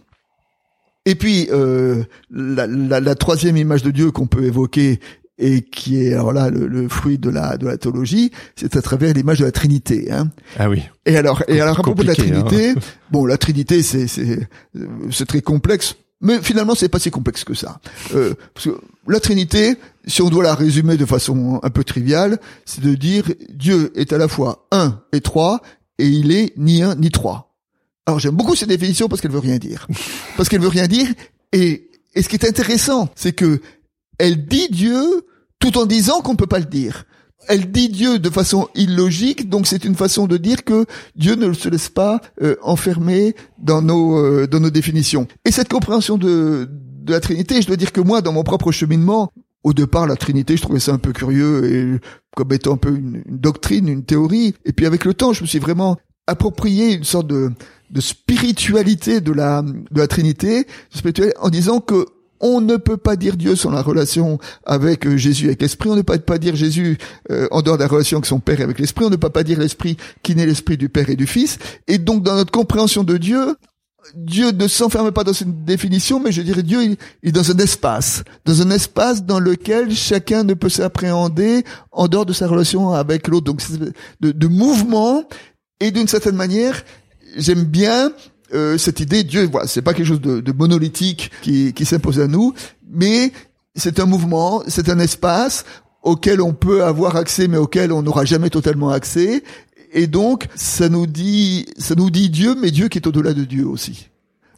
Et 1.06 1.16
puis, 1.16 1.50
la, 1.52 2.66
la, 2.66 3.02
la, 3.02 3.16
troisième 3.16 3.58
image 3.58 3.84
de 3.84 3.92
Dieu 3.92 4.12
qu'on 4.12 4.25
peut 4.25 4.46
évoquer, 4.46 5.02
et 5.38 5.62
qui 5.62 6.04
est 6.04 6.13
alors 6.13 6.32
là 6.32 6.50
le, 6.50 6.88
fruit 6.88 7.18
de 7.18 7.30
la 7.30 7.58
de 7.58 7.68
la 7.68 7.78
théologie, 7.78 8.32
c'est 8.56 8.75
à 8.75 8.82
travers 8.82 9.13
l'image 9.13 9.40
de 9.40 9.46
la 9.46 9.52
Trinité. 9.52 10.12
Hein. 10.12 10.30
Ah 10.58 10.70
oui. 10.70 10.84
Et 11.06 11.18
alors 11.18 11.44
et 11.48 11.60
alors 11.60 11.80
à 11.80 11.84
propos 11.84 12.04
de 12.04 12.08
la 12.08 12.16
Trinité, 12.16 12.70
hein. 12.70 12.75
bon 13.12 13.25
la 13.25 13.38
Trinité 13.38 13.82
c'est 13.82 14.08
c'est 14.08 14.48
c'est 15.12 15.25
très 15.25 15.42
complexe, 15.42 15.96
mais 16.22 16.40
finalement 16.42 16.75
c'est 16.75 16.90
pas 16.90 17.00
si 17.00 17.10
complexe 17.10 17.44
que 17.44 17.54
ça. 17.54 17.80
Euh, 18.13 18.34
parce 18.54 18.68
que 18.68 18.80
la 19.08 19.20
Trinité, 19.20 19.75
si 20.06 20.22
on 20.22 20.30
doit 20.30 20.44
la 20.44 20.56
résumer 20.56 20.98
de 20.98 21.06
façon 21.06 21.60
un 21.63 21.70
peu 21.70 21.84
triviale, 21.84 22.38
c'est 22.66 22.84
de 22.84 22.94
dire 22.94 23.25
Dieu 23.50 23.92
est 23.96 24.13
à 24.13 24.18
la 24.18 24.28
fois 24.28 24.68
un 24.72 25.02
et 25.13 25.22
trois 25.22 25.62
et 25.98 26.08
il 26.08 26.32
est 26.32 26.54
ni 26.58 26.84
un 26.84 26.96
ni 26.96 27.10
trois. 27.10 27.56
Alors 28.06 28.20
j'aime 28.20 28.36
beaucoup 28.36 28.56
cette 28.56 28.70
définition 28.70 29.08
parce 29.08 29.22
qu'elle 29.22 29.32
veut 29.32 29.40
rien 29.40 29.58
dire. 29.58 29.88
Parce 30.38 30.50
qu'elle 30.50 30.62
veut 30.62 30.68
rien 30.68 30.88
dire 30.88 31.08
et 31.52 31.90
et 32.16 32.22
ce 32.22 32.30
qui 32.30 32.36
est 32.36 32.48
intéressant, 32.48 33.10
c'est 33.16 33.34
que 33.34 33.60
elle 34.17 34.45
dit 34.45 34.67
Dieu 34.69 35.26
tout 35.60 35.78
en 35.78 35.86
disant 35.86 36.21
qu'on 36.21 36.34
ne 36.34 36.38
peut 36.38 36.47
pas 36.47 36.60
le 36.60 36.65
dire. 36.65 37.06
Elle 37.47 37.71
dit 37.71 37.89
Dieu 37.89 38.19
de 38.19 38.30
façon 38.30 38.69
illogique, 38.76 39.49
donc 39.49 39.67
c'est 39.67 39.84
une 39.84 39.95
façon 39.95 40.28
de 40.28 40.38
dire 40.38 40.63
que 40.63 40.86
Dieu 41.15 41.36
ne 41.36 41.52
se 41.54 41.67
laisse 41.67 41.89
pas 41.89 42.21
euh, 42.41 42.56
enfermer 42.62 43.36
dans 43.60 43.82
nos 43.82 44.17
euh, 44.17 44.47
dans 44.47 44.60
nos 44.60 44.69
définitions. 44.69 45.28
Et 45.45 45.52
cette 45.52 45.69
compréhension 45.69 46.17
de 46.17 46.69
de 47.04 47.12
la 47.12 47.19
Trinité, 47.19 47.62
je 47.62 47.67
dois 47.67 47.76
dire 47.76 47.91
que 47.91 47.99
moi, 47.99 48.21
dans 48.21 48.32
mon 48.32 48.43
propre 48.43 48.71
cheminement, 48.71 49.32
au 49.63 49.73
départ, 49.73 50.08
la 50.08 50.15
Trinité, 50.15 50.58
je 50.58 50.62
trouvais 50.62 50.80
ça 50.80 50.93
un 50.93 50.97
peu 50.97 51.12
curieux 51.12 51.65
et 51.65 51.99
comme 52.36 52.52
étant 52.52 52.73
un 52.73 52.78
peu 52.78 52.95
une, 52.95 53.23
doctrine, 53.28 53.88
une 53.88 54.04
théorie. 54.04 54.54
Et 54.65 54.73
puis 54.73 54.86
avec 54.86 55.06
le 55.06 55.13
temps, 55.13 55.34
je 55.34 55.41
me 55.41 55.47
suis 55.47 55.60
vraiment 55.60 55.97
approprié 56.28 56.93
une 56.93 57.04
sorte 57.04 57.28
de, 57.28 57.52
de 57.89 58.02
spiritualité 58.02 59.21
de 59.21 59.32
la 59.32 59.62
de 59.62 59.99
la 59.99 60.08
Trinité, 60.08 60.65
en 61.39 61.49
disant 61.49 61.80
que 61.80 62.06
on 62.43 62.60
ne 62.60 62.75
peut 62.75 62.97
pas 62.97 63.15
dire 63.15 63.38
Dieu 63.38 63.56
sans 63.56 63.71
la 63.71 63.82
relation 63.82 64.38
avec 64.65 65.08
euh, 65.08 65.15
Jésus, 65.15 65.45
avec 65.45 65.62
l'Esprit. 65.62 65.89
On 65.89 65.95
ne 65.95 66.01
peut 66.01 66.19
pas 66.19 66.38
dire 66.38 66.56
Jésus 66.56 66.97
euh, 67.32 67.47
en 67.51 67.62
dehors 67.62 67.77
de 67.77 67.84
la 67.84 67.88
relation 67.88 68.17
avec 68.17 68.25
son 68.25 68.39
Père 68.39 68.60
et 68.60 68.63
avec 68.63 68.79
l'Esprit. 68.79 69.06
On 69.06 69.10
ne 69.10 69.15
peut 69.15 69.29
pas 69.29 69.43
dire 69.43 69.58
l'Esprit 69.58 69.95
qui 70.21 70.36
n'est 70.36 70.45
l'Esprit 70.45 70.77
du 70.77 70.89
Père 70.89 71.10
et 71.10 71.15
du 71.15 71.25
Fils. 71.25 71.58
Et 71.88 71.97
donc, 71.97 72.21
dans 72.21 72.36
notre 72.36 72.51
compréhension 72.51 73.06
de 73.06 73.15
Dieu, 73.17 73.56
Dieu 74.13 74.51
ne 74.51 74.67
s'enferme 74.67 75.13
pas 75.13 75.23
dans 75.23 75.32
une 75.32 75.63
définition, 75.63 76.19
mais 76.19 76.34
je 76.34 76.41
dirais 76.41 76.63
Dieu 76.63 76.97
est 77.23 77.32
dans 77.32 77.49
un 77.49 77.58
espace, 77.58 78.25
dans 78.43 78.62
un 78.62 78.69
espace 78.71 79.23
dans 79.23 79.39
lequel 79.39 79.95
chacun 79.95 80.43
ne 80.43 80.53
peut 80.53 80.67
s'appréhender 80.67 81.63
en 81.93 82.10
dehors 82.10 82.25
de 82.25 82.34
sa 82.34 82.47
relation 82.47 82.91
avec 82.91 83.29
l'autre. 83.29 83.45
Donc 83.45 83.62
de, 84.19 84.32
de 84.32 84.47
mouvement 84.47 85.23
et 85.79 85.91
d'une 85.91 86.10
certaine 86.10 86.36
manière, 86.36 86.84
j'aime 87.38 87.63
bien 87.63 88.12
euh, 88.54 88.78
cette 88.78 89.00
idée, 89.00 89.24
Dieu, 89.24 89.48
voilà, 89.52 89.68
c'est 89.68 89.82
pas 89.82 89.94
quelque 89.94 90.08
chose 90.08 90.22
de, 90.22 90.39
de 90.39 90.52
monolithique 90.52 91.32
qui, 91.42 91.74
qui 91.74 91.86
s'impose 91.86 92.20
à 92.20 92.28
nous, 92.28 92.54
mais 92.92 93.32
c'est 93.76 94.00
un 94.00 94.06
mouvement, 94.06 94.63
c'est 94.68 94.89
un 94.89 95.00
espace 95.00 95.66
auquel 96.02 96.42
on 96.42 96.54
peut 96.54 96.84
avoir 96.84 97.16
accès, 97.16 97.48
mais 97.48 97.58
auquel 97.58 97.92
on 97.92 98.04
n'aura 98.04 98.26
jamais 98.26 98.50
totalement 98.50 98.89
accès. 98.89 99.44
Et 99.94 100.08
donc, 100.08 100.48
ça 100.56 100.89
nous 100.89 101.08
dit, 101.08 101.66
ça 101.78 101.96
nous 101.96 102.10
dit 102.10 102.30
Dieu, 102.30 102.56
mais 102.60 102.72
Dieu 102.72 102.88
qui 102.88 102.98
est 102.98 103.08
au-delà 103.08 103.34
de 103.34 103.44
Dieu 103.44 103.68
aussi. 103.68 104.10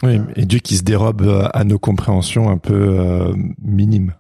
Oui, 0.04 0.20
et 0.36 0.46
Dieu 0.46 0.60
qui 0.60 0.78
se 0.78 0.84
dérobe 0.84 1.50
à 1.54 1.64
nos 1.64 1.80
compréhensions 1.80 2.50
un 2.50 2.58
peu 2.58 2.74
euh, 2.74 3.34
minimes. 3.62 4.14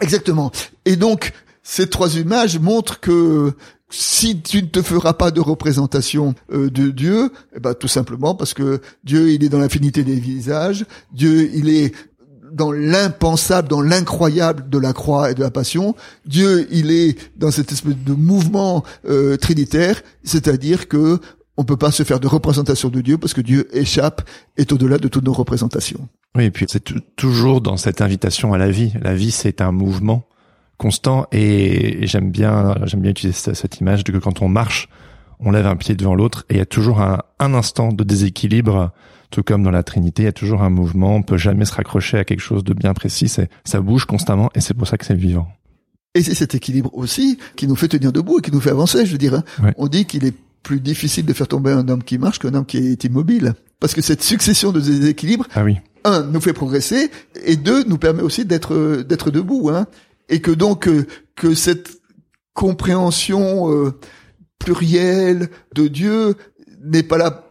Exactement. 0.00 0.50
Et 0.84 0.96
donc, 0.96 1.32
ces 1.62 1.88
trois 1.88 2.16
images 2.16 2.58
montrent 2.58 3.00
que 3.00 3.52
si 3.90 4.40
tu 4.40 4.62
ne 4.62 4.68
te 4.68 4.82
feras 4.82 5.14
pas 5.14 5.30
de 5.30 5.40
représentation 5.40 6.34
euh, 6.52 6.70
de 6.70 6.90
Dieu, 6.90 7.30
eh 7.56 7.60
ben, 7.60 7.74
tout 7.74 7.88
simplement 7.88 8.34
parce 8.34 8.54
que 8.54 8.80
Dieu, 9.04 9.30
il 9.30 9.44
est 9.44 9.48
dans 9.48 9.58
l'infinité 9.58 10.04
des 10.04 10.16
visages, 10.16 10.84
Dieu, 11.12 11.50
il 11.54 11.68
est 11.70 11.94
dans 12.52 12.72
l'impensable, 12.72 13.68
dans 13.68 13.82
l'incroyable 13.82 14.68
de 14.68 14.78
la 14.78 14.92
croix 14.92 15.30
et 15.30 15.34
de 15.34 15.40
la 15.40 15.50
passion. 15.50 15.94
Dieu, 16.26 16.66
il 16.70 16.90
est 16.90 17.18
dans 17.36 17.50
cette 17.50 17.72
espèce 17.72 17.96
de 17.96 18.12
mouvement 18.12 18.84
euh, 19.08 19.36
trinitaire, 19.36 20.02
c'est-à-dire 20.24 20.88
que 20.88 21.18
on 21.58 21.64
peut 21.64 21.76
pas 21.76 21.90
se 21.90 22.04
faire 22.04 22.20
de 22.20 22.28
représentation 22.28 22.88
de 22.88 23.00
Dieu 23.00 23.18
parce 23.18 23.34
que 23.34 23.40
Dieu 23.40 23.68
échappe, 23.76 24.22
est 24.56 24.72
au-delà 24.72 24.98
de 24.98 25.08
toutes 25.08 25.24
nos 25.24 25.32
représentations. 25.32 26.08
Oui, 26.36 26.44
et 26.44 26.50
puis 26.52 26.66
c'est 26.68 26.84
toujours 27.16 27.60
dans 27.60 27.76
cette 27.76 28.00
invitation 28.00 28.52
à 28.54 28.58
la 28.58 28.70
vie. 28.70 28.92
La 29.02 29.12
vie, 29.12 29.32
c'est 29.32 29.60
un 29.60 29.72
mouvement 29.72 30.28
constant 30.78 31.26
et 31.32 32.06
j'aime 32.06 32.30
bien 32.30 32.76
j'aime 32.84 33.00
bien 33.00 33.10
utiliser 33.10 33.54
cette 33.54 33.80
image 33.80 34.04
de 34.04 34.12
que 34.12 34.18
quand 34.18 34.42
on 34.42 34.48
marche 34.48 34.88
on 35.40 35.50
lève 35.50 35.66
un 35.66 35.76
pied 35.76 35.94
devant 35.94 36.14
l'autre 36.14 36.46
et 36.48 36.54
il 36.54 36.58
y 36.58 36.62
a 36.62 36.66
toujours 36.66 37.00
un, 37.00 37.18
un 37.38 37.52
instant 37.52 37.92
de 37.92 38.04
déséquilibre 38.04 38.92
tout 39.30 39.42
comme 39.42 39.62
dans 39.62 39.70
la 39.70 39.82
Trinité 39.82 40.22
il 40.22 40.26
y 40.26 40.28
a 40.28 40.32
toujours 40.32 40.62
un 40.62 40.70
mouvement 40.70 41.16
on 41.16 41.22
peut 41.22 41.36
jamais 41.36 41.64
se 41.64 41.74
raccrocher 41.74 42.18
à 42.18 42.24
quelque 42.24 42.40
chose 42.40 42.64
de 42.64 42.72
bien 42.72 42.94
précis 42.94 43.28
c'est 43.28 43.50
ça 43.64 43.80
bouge 43.80 44.04
constamment 44.04 44.50
et 44.54 44.60
c'est 44.60 44.74
pour 44.74 44.86
ça 44.86 44.96
que 44.96 45.04
c'est 45.04 45.14
vivant 45.14 45.48
et 46.14 46.22
c'est 46.22 46.34
cet 46.34 46.54
équilibre 46.54 46.90
aussi 46.94 47.38
qui 47.56 47.66
nous 47.66 47.76
fait 47.76 47.88
tenir 47.88 48.12
debout 48.12 48.38
et 48.38 48.42
qui 48.42 48.52
nous 48.52 48.60
fait 48.60 48.70
avancer 48.70 49.04
je 49.04 49.12
veux 49.12 49.18
dire 49.18 49.34
hein. 49.34 49.72
on 49.76 49.88
dit 49.88 50.06
qu'il 50.06 50.24
est 50.24 50.34
plus 50.62 50.80
difficile 50.80 51.26
de 51.26 51.32
faire 51.32 51.48
tomber 51.48 51.72
un 51.72 51.88
homme 51.88 52.04
qui 52.04 52.18
marche 52.18 52.38
qu'un 52.38 52.54
homme 52.54 52.66
qui 52.66 52.78
est 52.78 53.04
immobile 53.04 53.54
parce 53.80 53.94
que 53.94 54.00
cette 54.00 54.22
succession 54.22 54.70
de 54.70 54.80
déséquilibres 54.80 55.46
ah 55.54 55.64
oui. 55.64 55.78
un 56.04 56.22
nous 56.22 56.40
fait 56.40 56.52
progresser 56.52 57.10
et 57.44 57.56
deux 57.56 57.84
nous 57.84 57.98
permet 57.98 58.22
aussi 58.22 58.44
d'être 58.44 59.02
d'être 59.02 59.30
debout 59.30 59.70
hein 59.70 59.86
et 60.28 60.40
que 60.40 60.50
donc 60.50 60.88
euh, 60.88 61.06
que 61.34 61.54
cette 61.54 62.00
compréhension 62.54 63.72
euh, 63.72 63.98
plurielle 64.58 65.48
de 65.74 65.88
Dieu 65.88 66.34
n'est 66.82 67.02
pas 67.02 67.18
là, 67.18 67.44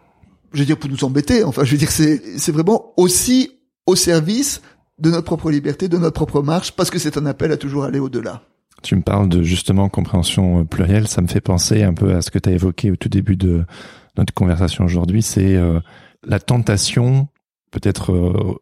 je 0.54 0.60
veux 0.60 0.66
dire, 0.66 0.78
pour 0.78 0.90
nous 0.90 1.04
embêter. 1.04 1.44
Enfin, 1.44 1.64
je 1.64 1.72
veux 1.72 1.78
dire, 1.78 1.92
c'est 1.92 2.22
c'est 2.38 2.52
vraiment 2.52 2.94
aussi 2.98 3.52
au 3.86 3.96
service 3.96 4.62
de 5.00 5.10
notre 5.10 5.26
propre 5.26 5.52
liberté, 5.52 5.88
de 5.88 5.98
notre 5.98 6.16
propre 6.16 6.42
marche, 6.42 6.72
parce 6.72 6.90
que 6.90 7.00
c'est 7.00 7.18
un 7.18 7.26
appel 7.26 7.52
à 7.52 7.58
toujours 7.58 7.84
aller 7.84 8.00
au-delà. 8.00 8.42
Tu 8.84 8.96
me 8.96 9.02
parles 9.02 9.30
de 9.30 9.42
justement 9.44 9.90
compréhension 9.90 10.62
euh, 10.62 10.64
plurielle, 10.64 11.08
ça 11.08 11.22
me 11.22 11.28
fait 11.28 11.42
penser 11.42 11.84
un 11.84 11.94
peu 11.94 12.14
à 12.14 12.22
ce 12.22 12.32
que 12.32 12.40
tu 12.40 12.50
as 12.50 12.54
évoqué 12.54 12.92
au 12.92 12.96
tout 12.96 13.10
début 13.10 13.36
de 13.36 13.64
notre 14.18 14.34
conversation 14.34 14.86
aujourd'hui, 14.86 15.22
c'est 15.22 15.56
la 16.24 16.40
tentation 16.40 17.28
peut-être 17.70 18.60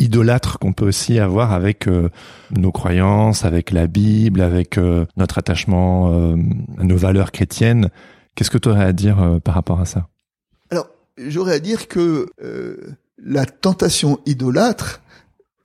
idolâtre 0.00 0.58
qu'on 0.58 0.72
peut 0.72 0.86
aussi 0.86 1.18
avoir 1.18 1.52
avec 1.52 1.86
euh, 1.86 2.08
nos 2.50 2.72
croyances, 2.72 3.44
avec 3.44 3.70
la 3.70 3.86
Bible, 3.86 4.40
avec 4.40 4.78
euh, 4.78 5.06
notre 5.16 5.38
attachement 5.38 6.12
euh, 6.12 6.36
à 6.78 6.84
nos 6.84 6.96
valeurs 6.96 7.30
chrétiennes. 7.30 7.90
Qu'est-ce 8.34 8.50
que 8.50 8.58
tu 8.58 8.68
aurais 8.68 8.84
à 8.84 8.92
dire 8.92 9.38
par 9.44 9.54
rapport 9.54 9.80
à 9.80 9.84
ça? 9.84 10.08
Alors, 10.70 10.88
j'aurais 11.18 11.54
à 11.54 11.58
dire 11.58 11.88
que 11.88 12.28
la 13.18 13.44
tentation 13.44 14.20
idolâtre 14.24 15.02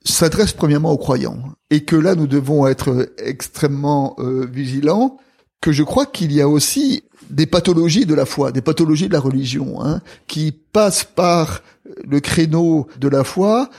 s'adresse 0.04 0.52
premièrement 0.52 0.90
aux 0.90 0.98
croyants 0.98 1.38
et 1.70 1.84
que 1.84 1.96
là 1.96 2.16
nous 2.16 2.26
devons 2.26 2.66
être 2.66 3.08
extrêmement 3.18 4.16
vigilants 4.18 5.16
que 5.60 5.72
je 5.72 5.84
crois 5.84 6.06
qu'il 6.06 6.32
y 6.32 6.42
a 6.42 6.48
aussi 6.48 7.04
des 7.30 7.46
pathologies 7.46 8.04
de 8.04 8.14
la 8.14 8.26
foi, 8.26 8.52
des 8.52 8.60
pathologies 8.60 9.08
de 9.08 9.12
la 9.12 9.20
religion, 9.20 9.82
hein, 9.82 10.00
qui 10.26 10.52
passent 10.52 11.04
par 11.04 11.62
le 12.04 12.20
créneau 12.20 12.88
de 12.98 13.08
la 13.08 13.24
foi 13.24 13.70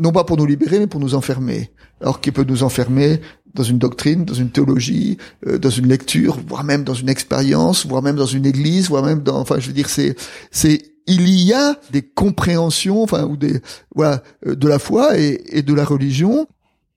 non 0.00 0.12
pas 0.12 0.24
pour 0.24 0.36
nous 0.38 0.46
libérer, 0.46 0.78
mais 0.80 0.86
pour 0.86 0.98
nous 0.98 1.14
enfermer. 1.14 1.70
Alors 2.00 2.20
qu'il 2.20 2.32
peut 2.32 2.44
nous 2.44 2.62
enfermer 2.62 3.20
dans 3.54 3.62
une 3.62 3.78
doctrine, 3.78 4.24
dans 4.24 4.34
une 4.34 4.50
théologie, 4.50 5.18
euh, 5.46 5.58
dans 5.58 5.70
une 5.70 5.86
lecture, 5.86 6.38
voire 6.48 6.64
même 6.64 6.84
dans 6.84 6.94
une 6.94 7.10
expérience, 7.10 7.86
voire 7.86 8.02
même 8.02 8.16
dans 8.16 8.26
une 8.26 8.46
église, 8.46 8.88
voire 8.88 9.04
même 9.04 9.22
dans, 9.22 9.38
enfin, 9.38 9.58
je 9.58 9.66
veux 9.66 9.72
dire, 9.74 9.90
c'est, 9.90 10.16
c'est, 10.50 10.80
il 11.06 11.28
y 11.28 11.52
a 11.52 11.78
des 11.90 12.02
compréhensions, 12.02 13.02
enfin, 13.02 13.24
ou 13.24 13.36
des, 13.36 13.60
voilà, 13.94 14.22
euh, 14.46 14.56
de 14.56 14.68
la 14.68 14.78
foi 14.78 15.18
et, 15.18 15.42
et, 15.58 15.62
de 15.62 15.74
la 15.74 15.84
religion 15.84 16.46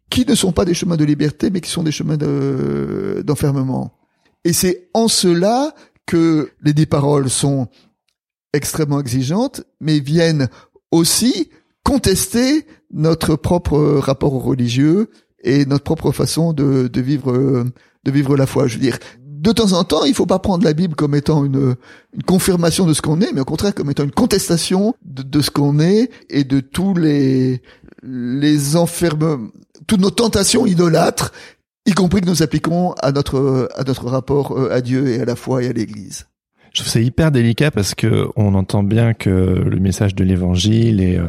qui 0.09 0.25
ne 0.25 0.35
sont 0.35 0.53
pas 0.53 0.63
des 0.63 0.73
chemins 0.73 0.97
de 0.97 1.05
liberté, 1.05 1.49
mais 1.49 1.59
qui 1.59 1.71
sont 1.71 1.83
des 1.83 1.91
chemins 1.91 2.17
de, 2.17 3.21
d'enfermement. 3.25 3.97
Et 4.45 4.53
c'est 4.53 4.89
en 4.93 5.09
cela 5.09 5.75
que 6.05 6.51
les 6.61 6.73
dix 6.73 6.85
paroles 6.85 7.29
sont 7.29 7.67
extrêmement 8.53 8.99
exigeantes, 8.99 9.61
mais 9.81 9.99
viennent 9.99 10.47
aussi 10.91 11.49
contester 11.83 12.65
notre 12.93 13.35
propre 13.35 13.77
rapport 13.97 14.33
au 14.33 14.39
religieux 14.39 15.09
et 15.43 15.65
notre 15.65 15.83
propre 15.83 16.11
façon 16.11 16.53
de, 16.53 16.87
de 16.87 17.01
vivre 17.01 17.65
de 18.03 18.11
vivre 18.11 18.35
la 18.35 18.45
foi. 18.45 18.67
Je 18.67 18.75
veux 18.75 18.81
dire, 18.81 18.97
de 19.43 19.51
temps 19.51 19.73
en 19.73 19.83
temps, 19.83 20.05
il 20.05 20.13
faut 20.13 20.25
pas 20.25 20.39
prendre 20.39 20.63
la 20.63 20.73
Bible 20.73 20.95
comme 20.95 21.15
étant 21.15 21.43
une, 21.43 21.75
une 22.13 22.23
confirmation 22.23 22.85
de 22.85 22.93
ce 22.93 23.01
qu'on 23.01 23.19
est, 23.19 23.33
mais 23.33 23.41
au 23.41 23.45
contraire 23.45 23.75
comme 23.75 23.89
étant 23.89 24.03
une 24.03 24.11
contestation 24.11 24.95
de, 25.03 25.21
de 25.21 25.41
ce 25.41 25.51
qu'on 25.51 25.79
est 25.79 26.09
et 26.29 26.45
de 26.45 26.61
tous 26.61 26.93
les 26.93 27.61
les 28.03 28.75
enfermements, 28.75 29.49
toutes 29.87 30.01
nos 30.01 30.09
tentations 30.09 30.65
idolâtres, 30.65 31.31
y 31.85 31.91
compris 31.91 32.21
que 32.21 32.27
nous 32.27 32.41
appliquons 32.41 32.93
à 33.01 33.11
notre 33.11 33.69
à 33.75 33.83
notre 33.83 34.07
rapport 34.07 34.57
euh, 34.57 34.71
à 34.71 34.81
Dieu 34.81 35.07
et 35.09 35.19
à 35.19 35.25
la 35.25 35.35
foi 35.35 35.63
et 35.63 35.67
à 35.67 35.73
l'Église. 35.73 36.27
Je 36.71 36.79
trouve 36.79 36.91
c'est 36.91 37.03
hyper 37.03 37.31
délicat 37.31 37.69
parce 37.69 37.95
que 37.95 38.27
on 38.35 38.55
entend 38.55 38.83
bien 38.83 39.13
que 39.13 39.29
le 39.29 39.79
message 39.79 40.15
de 40.15 40.23
l'Évangile 40.23 41.01
est 41.01 41.19
euh, 41.19 41.27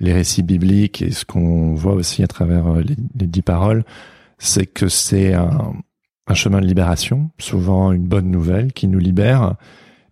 les 0.00 0.12
récits 0.12 0.42
bibliques 0.42 1.02
et 1.02 1.10
ce 1.10 1.24
qu'on 1.24 1.74
voit 1.74 1.94
aussi 1.94 2.22
à 2.22 2.26
travers 2.26 2.66
euh, 2.68 2.82
les, 2.82 3.26
dix 3.26 3.42
paroles, 3.42 3.84
c'est 4.38 4.66
que 4.66 4.88
c'est 4.88 5.34
un, 5.34 5.74
chemin 6.34 6.60
de 6.60 6.66
libération, 6.66 7.30
souvent 7.38 7.90
une 7.90 8.06
bonne 8.06 8.30
nouvelle 8.30 8.72
qui 8.72 8.86
nous 8.86 8.98
libère. 8.98 9.54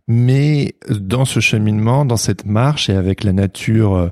Mais 0.09 0.75
dans 0.89 1.25
ce 1.25 1.41
cheminement, 1.41 2.05
dans 2.05 2.17
cette 2.17 2.47
marche 2.47 2.89
et 2.89 2.95
avec 2.95 3.23
la 3.23 3.33
nature, 3.33 3.95
euh, 3.95 4.09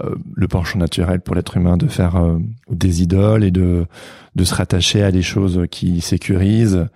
euh, 0.00 0.16
le 0.34 0.48
penchant 0.48 0.78
naturel 0.78 1.20
pour 1.20 1.34
l'être 1.34 1.56
humain 1.56 1.76
de 1.76 1.86
faire 1.86 2.20
des 2.70 3.02
idoles 3.02 3.44
et 3.44 3.50
de, 3.50 3.86
de 4.34 4.44
se 4.44 4.54
rattacher 4.54 5.02
à 5.02 5.12
des 5.12 5.22
choses 5.22 5.62
qui 5.70 6.00
sécurisent, 6.00 6.86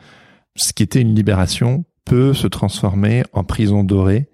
ce 0.56 0.72
qui 0.72 0.82
était 0.82 1.00
une 1.00 1.14
libération 1.14 1.84
peut 2.04 2.34
se 2.34 2.46
transformer 2.46 3.22
en 3.32 3.44
prison 3.44 3.84
dorée, 3.84 4.28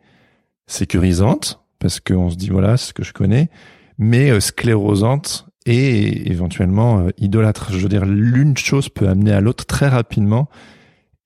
sécurisante, 0.67 1.61
parce 1.79 2.01
qu'on 2.01 2.31
se 2.31 2.37
dit 2.37 2.49
voilà, 2.49 2.77
ce 2.77 2.93
que 2.93 3.05
je 3.05 3.13
connais, 3.13 3.51
mais 3.99 4.31
euh, 4.31 4.41
sclérosante 4.41 5.47
et 5.67 6.31
éventuellement 6.31 7.01
euh, 7.01 7.11
idolâtre. 7.19 7.73
Je 7.73 7.79
veux 7.79 7.89
dire, 7.89 8.05
l'une 8.05 8.57
chose 8.57 8.89
peut 8.89 9.09
amener 9.09 9.33
à 9.33 9.41
l'autre 9.41 9.67
très 9.67 9.89
rapidement. 9.89 10.49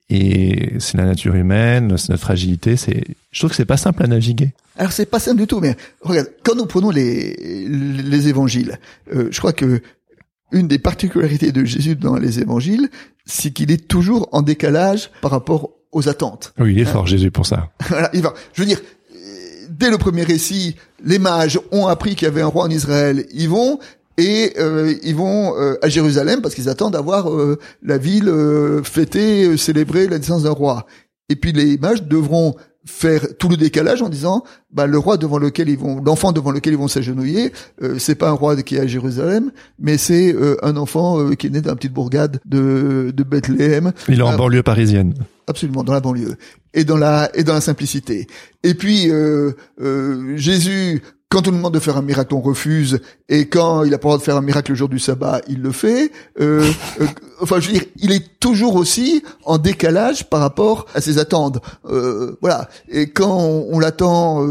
Et 0.09 0.75
c'est 0.79 0.99
la 0.99 1.07
nature 1.07 1.35
humaine, 1.35 1.97
c'est 1.97 2.11
notre 2.11 2.23
fragilité. 2.23 2.77
C'est, 2.77 3.05
je 3.31 3.39
trouve 3.39 3.51
que 3.51 3.57
c'est 3.57 3.65
pas 3.65 3.79
simple 3.79 4.03
à 4.03 4.07
naviguer. 4.07 4.53
Alors 4.77 4.93
c'est 4.93 5.07
pas 5.07 5.21
simple 5.21 5.41
du 5.41 5.47
tout, 5.47 5.61
mais 5.61 5.77
regarde, 6.01 6.29
quand 6.43 6.55
nous 6.55 6.67
prenons 6.67 6.91
les 6.91 7.35
les 7.69 8.29
évangiles, 8.29 8.79
euh, 9.15 9.29
je 9.31 9.39
crois 9.39 9.53
que 9.53 9.81
une 10.51 10.69
des 10.69 10.79
particularités 10.79 11.51
de 11.51 11.65
Jésus 11.65 11.97
dans 11.97 12.17
les 12.17 12.41
évangiles, 12.41 12.91
c'est 13.25 13.53
qu'il 13.53 13.71
est 13.71 13.89
toujours 13.89 14.29
en 14.33 14.43
décalage 14.43 15.11
par 15.23 15.31
rapport 15.31 15.71
aux 15.93 16.09
attentes. 16.09 16.53
Oui, 16.59 16.73
il 16.73 16.81
est 16.81 16.85
fort 16.85 17.07
Jésus 17.07 17.31
pour 17.31 17.47
ça. 17.47 17.71
Voilà, 17.89 18.11
il 18.13 18.23
va. 18.23 18.35
Je 18.53 18.63
veux 18.63 18.67
dire, 18.67 18.81
dès 19.79 19.91
le 19.91 19.99
premier 19.99 20.23
récit, 20.23 20.77
les 21.05 21.19
mages 21.19 21.59
ont 21.71 21.87
appris 21.87 22.15
qu'il 22.15 22.27
y 22.27 22.31
avait 22.31 22.43
un 22.43 22.47
roi 22.47 22.65
en 22.65 22.71
Israël. 22.71 23.27
Ils 23.33 23.49
vont 23.49 23.79
et 24.19 24.53
euh, 24.59 24.95
ils 25.03 25.15
vont 25.15 25.59
euh, 25.59 25.77
à 25.83 25.89
Jérusalem 25.89 26.43
parce 26.43 26.55
qu'ils 26.55 26.69
attendent 26.69 26.93
d'avoir 26.93 27.31
euh, 27.31 27.59
la 27.83 27.99
ville 27.99 28.33
fêtée, 28.85 29.57
célébrer 29.57 30.07
la 30.07 30.19
naissance 30.19 30.43
d'un 30.43 30.51
roi. 30.51 30.87
Et 31.29 31.37
puis 31.37 31.53
les 31.53 31.79
mages 31.79 32.03
devront 32.03 32.55
faire 32.85 33.23
tout 33.39 33.49
le 33.49 33.57
décalage 33.57 34.03
en 34.03 34.09
disant 34.09 34.43
bah 34.73 34.89
le 34.89 34.99
roi 34.99 35.17
devant 35.17 35.39
lequel 35.39 35.69
ils 35.69 35.79
vont 35.79 36.03
l'enfant 36.03 36.33
devant 36.33 36.51
lequel 36.51 36.73
ils 36.73 36.79
vont 36.79 36.89
s'agenouiller 36.89 37.53
c'est 37.97 38.17
pas 38.17 38.29
un 38.29 38.33
roi 38.33 38.61
qui 38.61 38.75
est 38.75 38.81
à 38.81 38.89
Jérusalem 38.89 39.53
mais 39.79 39.99
c'est 39.99 40.35
un 40.65 40.77
enfant 40.77 41.31
qui 41.37 41.47
est 41.47 41.51
né 41.51 41.61
d'une 41.61 41.77
petite 41.77 41.93
bourgade 41.93 42.41
de 42.45 43.13
de 43.15 43.23
Bethléem 43.23 43.93
il 44.09 44.19
est 44.19 44.23
en 44.23 44.37
banlieue 44.37 44.65
parisienne 44.65 45.15
absolument 45.47 45.85
dans 45.85 45.93
la 45.93 46.01
banlieue 46.01 46.37
et 46.75 46.85
dans 46.85 46.97
la 46.97 47.31
et 47.35 47.45
dans 47.45 47.55
la 47.55 47.61
simplicité. 47.61 48.27
Et 48.63 48.75
puis 48.75 49.11
euh, 49.11 49.53
euh, 49.81 50.37
Jésus, 50.37 51.03
quand 51.29 51.49
on 51.49 51.53
demande 51.53 51.75
de 51.75 51.79
faire 51.79 51.97
un 51.97 52.03
miracle, 52.03 52.35
on 52.35 52.41
refuse, 52.41 53.01
et 53.29 53.49
quand 53.49 53.85
il 53.85 53.95
a 53.95 53.99
pas 53.99 54.09
le 54.09 54.11
droit 54.11 54.19
de 54.19 54.23
faire 54.23 54.37
un 54.37 54.43
miracle 54.43 54.73
le 54.73 54.77
jour 54.77 54.89
du 54.89 54.99
sabbat, 54.99 55.41
il 55.49 55.63
le 55.63 55.73
fait. 55.73 56.13
Euh, 56.41 56.65
euh 57.01 57.07
enfin, 57.41 57.59
je 57.61 57.69
veux 57.69 57.73
dire, 57.75 57.85
il 57.97 58.13
est 58.13 58.39
toujours 58.39 58.77
aussi 58.77 59.23
en 59.45 59.59
décalage 59.59 60.29
par 60.29 60.41
rapport 60.41 60.87
à 60.95 61.01
ses 61.01 61.19
attentes. 61.19 61.59
Voilà. 62.41 62.69
Et 62.89 63.11
quand 63.11 63.35
on, 63.35 63.69
on 63.71 63.79
l'attend 63.79 64.47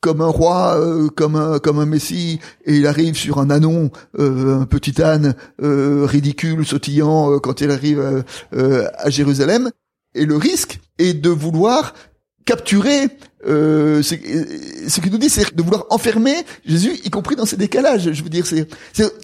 comme 0.00 0.20
un 0.20 0.26
roi, 0.26 0.76
comme 1.14 1.36
un 1.36 1.60
comme 1.60 1.78
un 1.78 1.86
messie, 1.86 2.40
et 2.64 2.76
il 2.76 2.86
arrive 2.88 3.14
sur 3.14 3.38
un 3.38 3.50
anon, 3.50 3.90
un 4.18 4.66
petit 4.66 5.00
âne 5.00 5.34
ridicule, 5.60 6.66
sautillant 6.66 7.38
quand 7.38 7.60
il 7.60 7.70
arrive 7.70 8.24
à 8.52 9.08
Jérusalem. 9.08 9.70
Et 10.14 10.26
le 10.26 10.36
risque 10.36 10.80
est 10.98 11.14
de 11.14 11.30
vouloir 11.30 11.94
capturer 12.44 13.08
euh, 13.46 14.02
ce 14.02 14.14
que 15.00 15.08
nous 15.08 15.18
dit, 15.18 15.28
c'est 15.28 15.54
de 15.54 15.62
vouloir 15.62 15.86
enfermer 15.90 16.34
Jésus, 16.64 16.92
y 17.04 17.10
compris 17.10 17.34
dans 17.34 17.46
ses 17.46 17.56
décalages. 17.56 18.12
Je 18.12 18.22
veux 18.22 18.28
dire, 18.28 18.46
c'est 18.46 18.66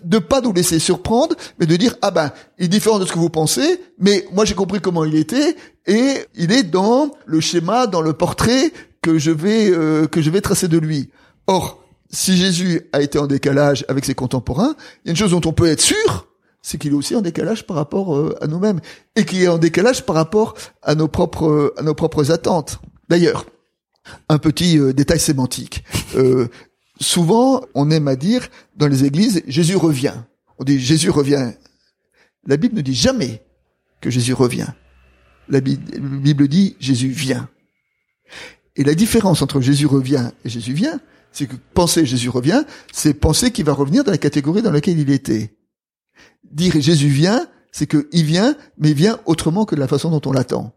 de 0.05 0.18
pas 0.18 0.40
nous 0.40 0.53
laisser 0.53 0.79
surprendre, 0.79 1.37
mais 1.59 1.66
de 1.66 1.77
dire 1.77 1.96
ah 2.03 2.11
ben 2.11 2.33
il 2.59 2.66
est 2.66 2.68
différent 2.68 2.98
de 2.98 3.05
ce 3.05 3.12
que 3.12 3.18
vous 3.18 3.31
pensez, 3.31 3.81
mais 3.98 4.27
moi 4.33 4.44
j'ai 4.44 4.55
compris 4.55 4.81
comment 4.81 5.05
il 5.05 5.14
était 5.14 5.57
et 5.87 6.14
il 6.35 6.53
est 6.53 6.64
dans 6.64 7.12
le 7.27 7.40
schéma, 7.40 7.87
dans 7.87 8.01
le 8.01 8.12
portrait 8.12 8.72
que 9.03 9.18
je 9.18 9.31
vais 9.31 9.70
euh, 9.70 10.07
que 10.07 10.20
je 10.20 10.31
vais 10.31 10.40
tracer 10.40 10.68
de 10.68 10.79
lui. 10.79 11.11
Or, 11.46 11.85
si 12.11 12.37
Jésus 12.37 12.83
a 12.92 13.03
été 13.03 13.18
en 13.18 13.27
décalage 13.27 13.85
avec 13.88 14.05
ses 14.05 14.14
contemporains, 14.14 14.74
il 15.05 15.09
y 15.09 15.11
a 15.11 15.11
une 15.12 15.16
chose 15.16 15.31
dont 15.31 15.42
on 15.44 15.53
peut 15.53 15.66
être 15.66 15.81
sûr, 15.81 16.28
c'est 16.62 16.79
qu'il 16.79 16.92
est 16.92 16.97
aussi 16.97 17.14
en 17.14 17.21
décalage 17.21 17.66
par 17.66 17.77
rapport 17.77 18.16
euh, 18.16 18.37
à 18.40 18.47
nous-mêmes 18.47 18.81
et 19.16 19.25
qu'il 19.25 19.42
est 19.42 19.49
en 19.49 19.59
décalage 19.59 20.05
par 20.05 20.16
rapport 20.16 20.55
à 20.83 20.94
nos 20.94 21.09
propres 21.09 21.73
à 21.77 21.83
nos 21.83 21.94
propres 21.94 22.31
attentes. 22.31 22.81
D'ailleurs, 23.09 23.47
un 24.29 24.38
petit 24.38 24.79
euh, 24.79 24.92
détail 24.92 25.21
sémantique. 25.21 25.85
Euh, 26.14 26.49
souvent, 27.01 27.62
on 27.75 27.90
aime 27.90 28.09
à 28.09 28.16
dire 28.16 28.49
dans 28.77 28.88
les 28.88 29.05
églises 29.05 29.42
Jésus 29.47 29.77
revient. 29.77 30.14
On 30.59 30.64
dit 30.64 30.81
Jésus 30.81 31.11
revient. 31.11 31.53
La 32.47 32.57
Bible 32.57 32.77
ne 32.77 32.83
dit 32.83 32.94
jamais 32.94 33.42
que 34.01 34.11
Jésus 34.11 34.33
revient. 34.33 34.68
La 35.49 35.61
Bible 35.61 36.49
dit 36.49 36.77
Jésus 36.81 37.09
vient. 37.09 37.49
Et 38.77 38.85
la 38.85 38.94
différence 38.94 39.42
entre 39.42 39.61
Jésus 39.61 39.87
revient 39.87 40.31
et 40.44 40.49
Jésus 40.49 40.73
vient, 40.73 41.01
c'est 41.33 41.47
que 41.47 41.57
penser 41.75 42.07
Jésus 42.07 42.29
revient, 42.29 42.64
c'est 42.92 43.14
penser 43.14 43.51
qu'il 43.51 43.64
va 43.64 43.73
revenir 43.73 44.05
dans 44.05 44.12
la 44.12 44.18
catégorie 44.18 44.62
dans 44.62 44.71
laquelle 44.71 44.99
il 44.99 45.11
était 45.11 45.58
dire 46.50 46.81
Jésus 46.81 47.09
vient, 47.09 47.46
c'est 47.72 47.87
qu'il 47.87 48.24
vient, 48.24 48.57
mais 48.78 48.90
il 48.90 48.94
vient 48.94 49.18
autrement 49.26 49.64
que 49.64 49.74
de 49.74 49.81
la 49.81 49.88
façon 49.88 50.11
dont 50.11 50.22
on 50.26 50.33
l'attend. 50.33 50.72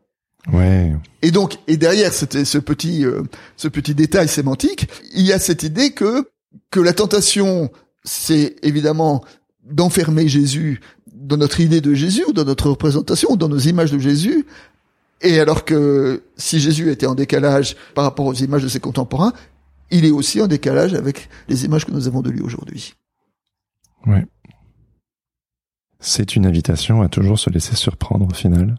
Ouais. 0.52 0.96
Et 1.22 1.32
donc, 1.32 1.58
et 1.68 1.78
derrière 1.78 2.14
ce 2.14 2.26
petit, 2.58 3.06
euh, 3.06 3.22
ce 3.58 3.68
petit 3.68 3.94
détail 3.94 4.28
sémantique, 4.28 4.90
il 5.14 5.26
y 5.26 5.34
a 5.34 5.40
cette 5.40 5.64
idée 5.64 5.92
que 5.92 6.28
que 6.70 6.80
la 6.80 6.94
tentation, 6.94 7.70
c'est 8.04 8.56
évidemment 8.64 9.24
d'enfermer 9.64 10.28
Jésus 10.28 10.82
dans 11.14 11.38
notre 11.38 11.60
idée 11.60 11.82
de 11.82 11.94
Jésus, 11.94 12.26
ou 12.28 12.34
dans 12.34 12.44
notre 12.44 12.70
représentation, 12.70 13.32
ou 13.32 13.38
dans 13.38 13.48
nos 13.48 13.60
images 13.60 13.92
de 13.92 14.00
Jésus. 14.00 14.46
Et 15.22 15.40
alors 15.40 15.66
que 15.66 16.24
si 16.36 16.60
Jésus 16.60 16.90
était 16.90 17.06
en 17.06 17.16
décalage 17.16 17.76
par 17.94 18.04
rapport 18.04 18.26
aux 18.26 18.34
images 18.34 18.64
de 18.64 18.68
ses 18.68 18.80
contemporains, 18.80 19.34
il 19.92 20.06
est 20.06 20.12
aussi 20.12 20.42
en 20.42 20.48
décalage 20.48 20.94
avec 20.94 21.30
les 21.48 21.64
images 21.66 21.86
que 21.86 21.92
nous 21.92 22.08
avons 22.08 22.22
de 22.22 22.32
lui 22.32 22.42
aujourd'hui. 22.42 22.96
Ouais. 24.08 24.26
C'est 26.02 26.36
une 26.36 26.48
invitation 26.48 27.04
à 27.04 27.10
toujours 27.10 27.40
se 27.40 27.50
laisser 27.50 27.76
surprendre 27.76 28.28
au 28.30 28.34
final. 28.34 28.76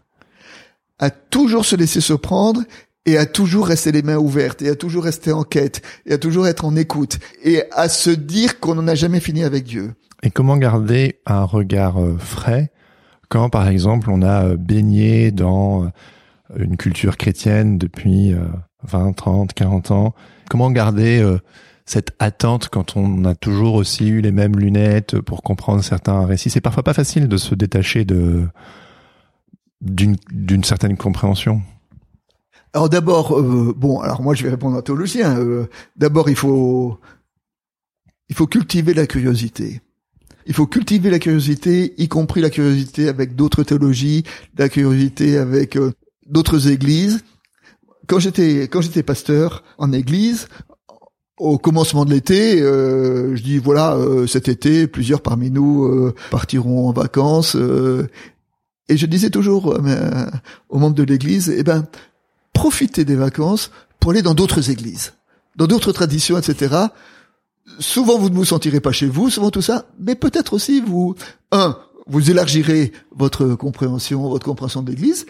À 0.99 1.09
toujours 1.09 1.65
se 1.65 1.75
laisser 1.75 2.01
surprendre 2.01 2.61
et 3.05 3.17
à 3.17 3.25
toujours 3.25 3.67
rester 3.67 3.91
les 3.91 4.01
mains 4.01 4.17
ouvertes 4.17 4.61
et 4.61 4.69
à 4.69 4.75
toujours 4.75 5.05
rester 5.05 5.31
en 5.31 5.43
quête 5.43 5.81
et 6.05 6.13
à 6.13 6.17
toujours 6.17 6.47
être 6.47 6.65
en 6.65 6.75
écoute 6.75 7.19
et 7.43 7.63
à 7.71 7.89
se 7.89 8.09
dire 8.09 8.59
qu'on 8.59 8.75
n'en 8.75 8.87
a 8.87 8.95
jamais 8.95 9.21
fini 9.21 9.43
avec 9.43 9.63
Dieu. 9.63 9.93
Et 10.21 10.31
comment 10.31 10.57
garder 10.57 11.19
un 11.25 11.43
regard 11.43 12.01
euh, 12.01 12.17
frais 12.17 12.71
quand, 13.29 13.49
par 13.49 13.67
exemple, 13.67 14.09
on 14.11 14.21
a 14.21 14.45
euh, 14.45 14.57
baigné 14.57 15.31
dans 15.31 15.85
euh, 15.85 15.87
une 16.57 16.77
culture 16.77 17.17
chrétienne 17.17 17.77
depuis 17.77 18.35
20, 18.83 19.13
30, 19.13 19.53
40 19.53 19.91
ans? 19.91 20.13
Comment 20.49 20.69
garder 20.69 21.25
cette 21.85 22.11
attente 22.19 22.69
quand 22.69 22.95
on 22.95 23.25
a 23.25 23.35
toujours 23.35 23.75
aussi 23.75 24.07
eu 24.07 24.21
les 24.21 24.31
mêmes 24.31 24.57
lunettes 24.57 25.19
pour 25.19 25.43
comprendre 25.43 25.83
certains 25.83 26.25
récits 26.25 26.49
C'est 26.49 26.61
parfois 26.61 26.83
pas 26.83 26.93
facile 26.93 27.27
de 27.27 27.37
se 27.37 27.55
détacher 27.55 28.05
de 28.05 28.47
d'une 29.81 30.63
certaine 30.63 30.95
compréhension. 30.95 31.61
Alors 32.73 32.89
d'abord, 32.89 33.37
euh, 33.37 33.73
bon, 33.75 33.99
alors 33.99 34.21
moi 34.21 34.33
je 34.33 34.43
vais 34.43 34.49
répondre 34.49 34.77
en 34.77 34.81
théologien. 34.81 35.37
Euh, 35.37 35.67
d'abord, 35.95 36.29
il 36.29 36.35
faut 36.35 36.99
il 38.29 38.35
faut 38.35 38.47
cultiver 38.47 38.93
la 38.93 39.05
curiosité. 39.05 39.81
Il 40.45 40.53
faut 40.53 40.67
cultiver 40.67 41.09
la 41.09 41.19
curiosité, 41.19 41.93
y 41.97 42.07
compris 42.07 42.41
la 42.41 42.49
curiosité 42.49 43.07
avec 43.07 43.35
d'autres 43.35 43.63
théologies, 43.63 44.23
la 44.57 44.69
curiosité 44.69 45.37
avec 45.37 45.77
euh, 45.77 45.91
d'autres 46.25 46.67
églises. 46.69 47.23
Quand 48.07 48.19
j'étais 48.19 48.63
quand 48.63 48.81
j'étais 48.81 49.03
pasteur 49.03 49.63
en 49.77 49.93
église, 49.93 50.47
au 51.43 51.57
commencement 51.57 52.05
de 52.05 52.11
l'été, 52.11 52.59
je 52.59 53.41
dis 53.41 53.57
voilà, 53.57 53.97
cet 54.27 54.47
été, 54.47 54.87
plusieurs 54.87 55.21
parmi 55.21 55.51
nous 55.51 56.11
partiront 56.31 56.87
en 56.87 56.93
vacances. 56.93 57.55
et 57.55 58.97
je 58.97 59.05
disais 59.05 59.29
toujours 59.29 59.77
aux 60.69 60.79
membres 60.79 60.95
de 60.95 61.03
l'Église, 61.03 61.53
eh 61.55 61.63
ben, 61.63 61.85
profiter 62.53 63.03
des 63.03 63.15
vacances 63.15 63.71
pour 63.99 64.11
aller 64.11 64.21
dans 64.21 64.33
d'autres 64.33 64.69
églises, 64.69 65.13
dans 65.55 65.67
d'autres 65.67 65.91
traditions, 65.91 66.37
etc. 66.37 66.75
Souvent, 67.79 68.17
vous 68.17 68.29
ne 68.29 68.35
vous 68.35 68.45
sentirez 68.45 68.79
pas 68.79 68.91
chez 68.91 69.07
vous, 69.07 69.29
souvent 69.29 69.51
tout 69.51 69.61
ça, 69.61 69.85
mais 69.99 70.15
peut-être 70.15 70.53
aussi 70.53 70.81
vous, 70.81 71.15
un, 71.51 71.77
vous 72.07 72.29
élargirez 72.29 72.91
votre 73.15 73.55
compréhension, 73.55 74.29
votre 74.29 74.45
compréhension 74.45 74.81
de 74.81 74.91
l'Église, 74.91 75.25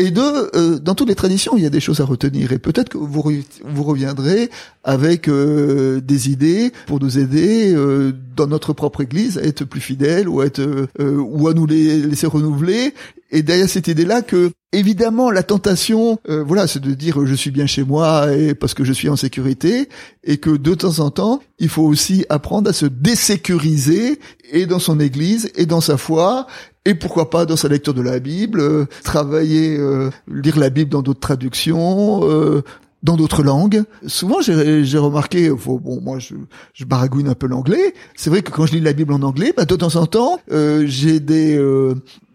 et 0.00 0.10
deux, 0.10 0.50
euh, 0.54 0.78
dans 0.78 0.94
toutes 0.94 1.08
les 1.08 1.14
traditions, 1.14 1.52
il 1.56 1.62
y 1.62 1.66
a 1.66 1.70
des 1.70 1.80
choses 1.80 2.00
à 2.00 2.04
retenir. 2.04 2.52
Et 2.52 2.58
peut-être 2.58 2.88
que 2.88 2.98
vous, 2.98 3.22
vous 3.64 3.82
reviendrez 3.82 4.50
avec 4.82 5.28
euh, 5.28 6.00
des 6.00 6.30
idées 6.30 6.72
pour 6.86 7.00
nous 7.00 7.18
aider 7.18 7.74
euh, 7.74 8.12
dans 8.36 8.46
notre 8.46 8.72
propre 8.72 9.02
Église 9.02 9.38
à 9.38 9.42
être 9.42 9.64
plus 9.64 9.80
fidèles 9.80 10.28
ou 10.28 10.40
à 10.40 10.46
être 10.46 10.60
ou 10.98 11.48
à 11.48 11.54
nous 11.54 11.66
les 11.66 12.02
laisser 12.02 12.26
renouveler. 12.26 12.94
Et 13.30 13.42
derrière 13.42 13.68
cette 13.68 13.88
idée-là 13.88 14.22
que 14.22 14.50
évidemment 14.72 15.30
la 15.30 15.42
tentation, 15.42 16.18
voilà, 16.26 16.66
c'est 16.66 16.80
de 16.80 16.94
dire 16.94 17.24
je 17.26 17.34
suis 17.34 17.50
bien 17.50 17.66
chez 17.66 17.84
moi 17.84 18.32
et 18.32 18.54
parce 18.54 18.74
que 18.74 18.84
je 18.84 18.92
suis 18.92 19.08
en 19.08 19.16
sécurité, 19.16 19.88
et 20.24 20.38
que 20.38 20.50
de 20.50 20.74
temps 20.74 20.98
en 20.98 21.10
temps, 21.10 21.40
il 21.58 21.68
faut 21.68 21.82
aussi 21.82 22.24
apprendre 22.28 22.70
à 22.70 22.72
se 22.72 22.86
désécuriser 22.86 24.18
et 24.52 24.66
dans 24.66 24.78
son 24.78 25.00
Église 25.00 25.50
et 25.56 25.66
dans 25.66 25.80
sa 25.80 25.96
foi 25.96 26.46
et 26.84 26.94
pourquoi 26.94 27.30
pas 27.30 27.46
dans 27.46 27.56
sa 27.56 27.68
lecture 27.68 27.94
de 27.94 28.02
la 28.02 28.18
Bible, 28.18 28.60
euh, 28.60 28.86
travailler, 29.04 29.76
euh, 29.78 30.10
lire 30.28 30.58
la 30.58 30.70
Bible 30.70 30.90
dans 30.90 31.02
d'autres 31.02 31.20
traductions, 31.20 32.20
euh, 32.24 32.62
dans 33.02 33.16
d'autres 33.16 33.42
langues. 33.42 33.84
Souvent, 34.06 34.40
j'ai 34.40 34.98
remarqué, 34.98 35.50
bon, 35.50 36.00
moi, 36.02 36.18
je, 36.18 36.34
je 36.74 36.84
baragouine 36.84 37.28
un 37.28 37.34
peu 37.34 37.46
l'anglais. 37.46 37.94
C'est 38.14 38.30
vrai 38.30 38.42
que 38.42 38.50
quand 38.50 38.66
je 38.66 38.72
lis 38.72 38.80
la 38.80 38.92
Bible 38.92 39.12
en 39.12 39.22
anglais, 39.22 39.52
bah, 39.56 39.64
de 39.64 39.76
temps 39.76 39.96
en 39.96 40.06
temps, 40.06 40.38
j'ai 40.50 41.20
des, 41.20 41.58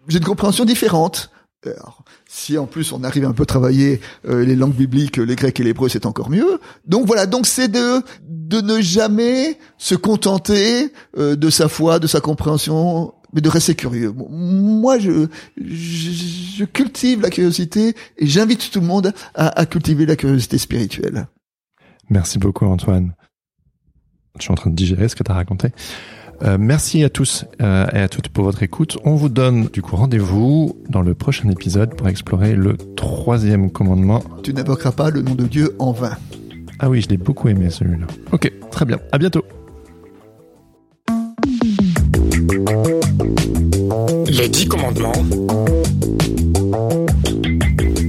j'ai 0.08 0.18
une 0.18 0.24
compréhension 0.24 0.64
différente. 0.64 1.30
Si 2.28 2.56
en 2.58 2.66
plus 2.66 2.92
on 2.92 3.02
arrive 3.02 3.24
un 3.24 3.32
peu 3.32 3.44
travailler 3.44 4.00
les 4.24 4.54
langues 4.54 4.74
bibliques, 4.74 5.16
les 5.16 5.34
grecs 5.34 5.58
et 5.58 5.64
l'hébreu, 5.64 5.88
c'est 5.88 6.06
encore 6.06 6.30
mieux. 6.30 6.60
Donc 6.86 7.06
voilà, 7.06 7.26
donc 7.26 7.44
c'est 7.46 7.66
de 7.66 8.02
de 8.22 8.60
ne 8.60 8.80
jamais 8.80 9.58
se 9.76 9.96
contenter 9.96 10.92
de 11.16 11.50
sa 11.50 11.68
foi, 11.68 11.98
de 11.98 12.06
sa 12.06 12.20
compréhension 12.20 13.14
mais 13.32 13.40
de 13.40 13.48
rester 13.48 13.74
curieux. 13.74 14.12
Moi, 14.12 14.98
je, 14.98 15.26
je, 15.58 16.64
cultive 16.64 17.20
la 17.20 17.30
curiosité 17.30 17.94
et 18.16 18.26
j'invite 18.26 18.70
tout 18.70 18.80
le 18.80 18.86
monde 18.86 19.12
à, 19.34 19.60
à 19.60 19.66
cultiver 19.66 20.06
la 20.06 20.16
curiosité 20.16 20.58
spirituelle. 20.58 21.26
Merci 22.08 22.38
beaucoup, 22.38 22.64
Antoine. 22.64 23.14
Je 24.38 24.44
suis 24.44 24.52
en 24.52 24.54
train 24.54 24.70
de 24.70 24.74
digérer 24.74 25.08
ce 25.08 25.16
que 25.16 25.22
tu 25.22 25.30
as 25.30 25.34
raconté. 25.34 25.68
Euh, 26.42 26.56
merci 26.60 27.02
à 27.02 27.08
tous 27.08 27.44
euh, 27.62 27.86
et 27.92 27.98
à 27.98 28.08
toutes 28.08 28.28
pour 28.28 28.44
votre 28.44 28.62
écoute. 28.62 28.98
On 29.04 29.14
vous 29.14 29.28
donne 29.28 29.68
du 29.68 29.82
coup 29.82 29.96
rendez-vous 29.96 30.76
dans 30.88 31.00
le 31.00 31.14
prochain 31.14 31.48
épisode 31.48 31.94
pour 31.96 32.08
explorer 32.08 32.54
le 32.54 32.76
troisième 32.96 33.70
commandement. 33.70 34.22
Tu 34.42 34.52
n'invoqueras 34.52 34.92
pas 34.92 35.10
le 35.10 35.22
nom 35.22 35.34
de 35.34 35.44
Dieu 35.44 35.74
en 35.78 35.92
vain. 35.92 36.16
Ah 36.78 36.90
oui, 36.90 37.00
je 37.00 37.08
l'ai 37.08 37.16
beaucoup 37.16 37.48
aimé 37.48 37.70
celui-là. 37.70 38.06
Ok, 38.32 38.52
très 38.70 38.84
bien. 38.84 38.98
À 39.12 39.18
bientôt. 39.18 39.44
Les 44.28 44.48
dix 44.48 44.68
commandements. 44.68 45.12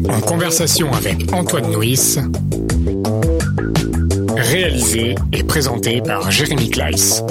En 0.10 0.20
conversation 0.22 0.92
avec 0.92 1.32
Antoine 1.34 1.72
Nuis. 1.72 2.18
Réalisé 4.36 5.16
et 5.32 5.44
présenté 5.44 6.02
par 6.02 6.30
Jérémy 6.30 6.70
Kleiss. 6.70 7.24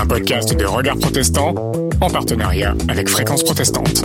Un 0.00 0.06
podcast 0.06 0.56
de 0.56 0.64
Regard 0.64 0.96
Protestant 0.96 1.54
en 2.00 2.08
partenariat 2.08 2.74
avec 2.88 3.10
Fréquence 3.10 3.44
Protestante. 3.44 4.02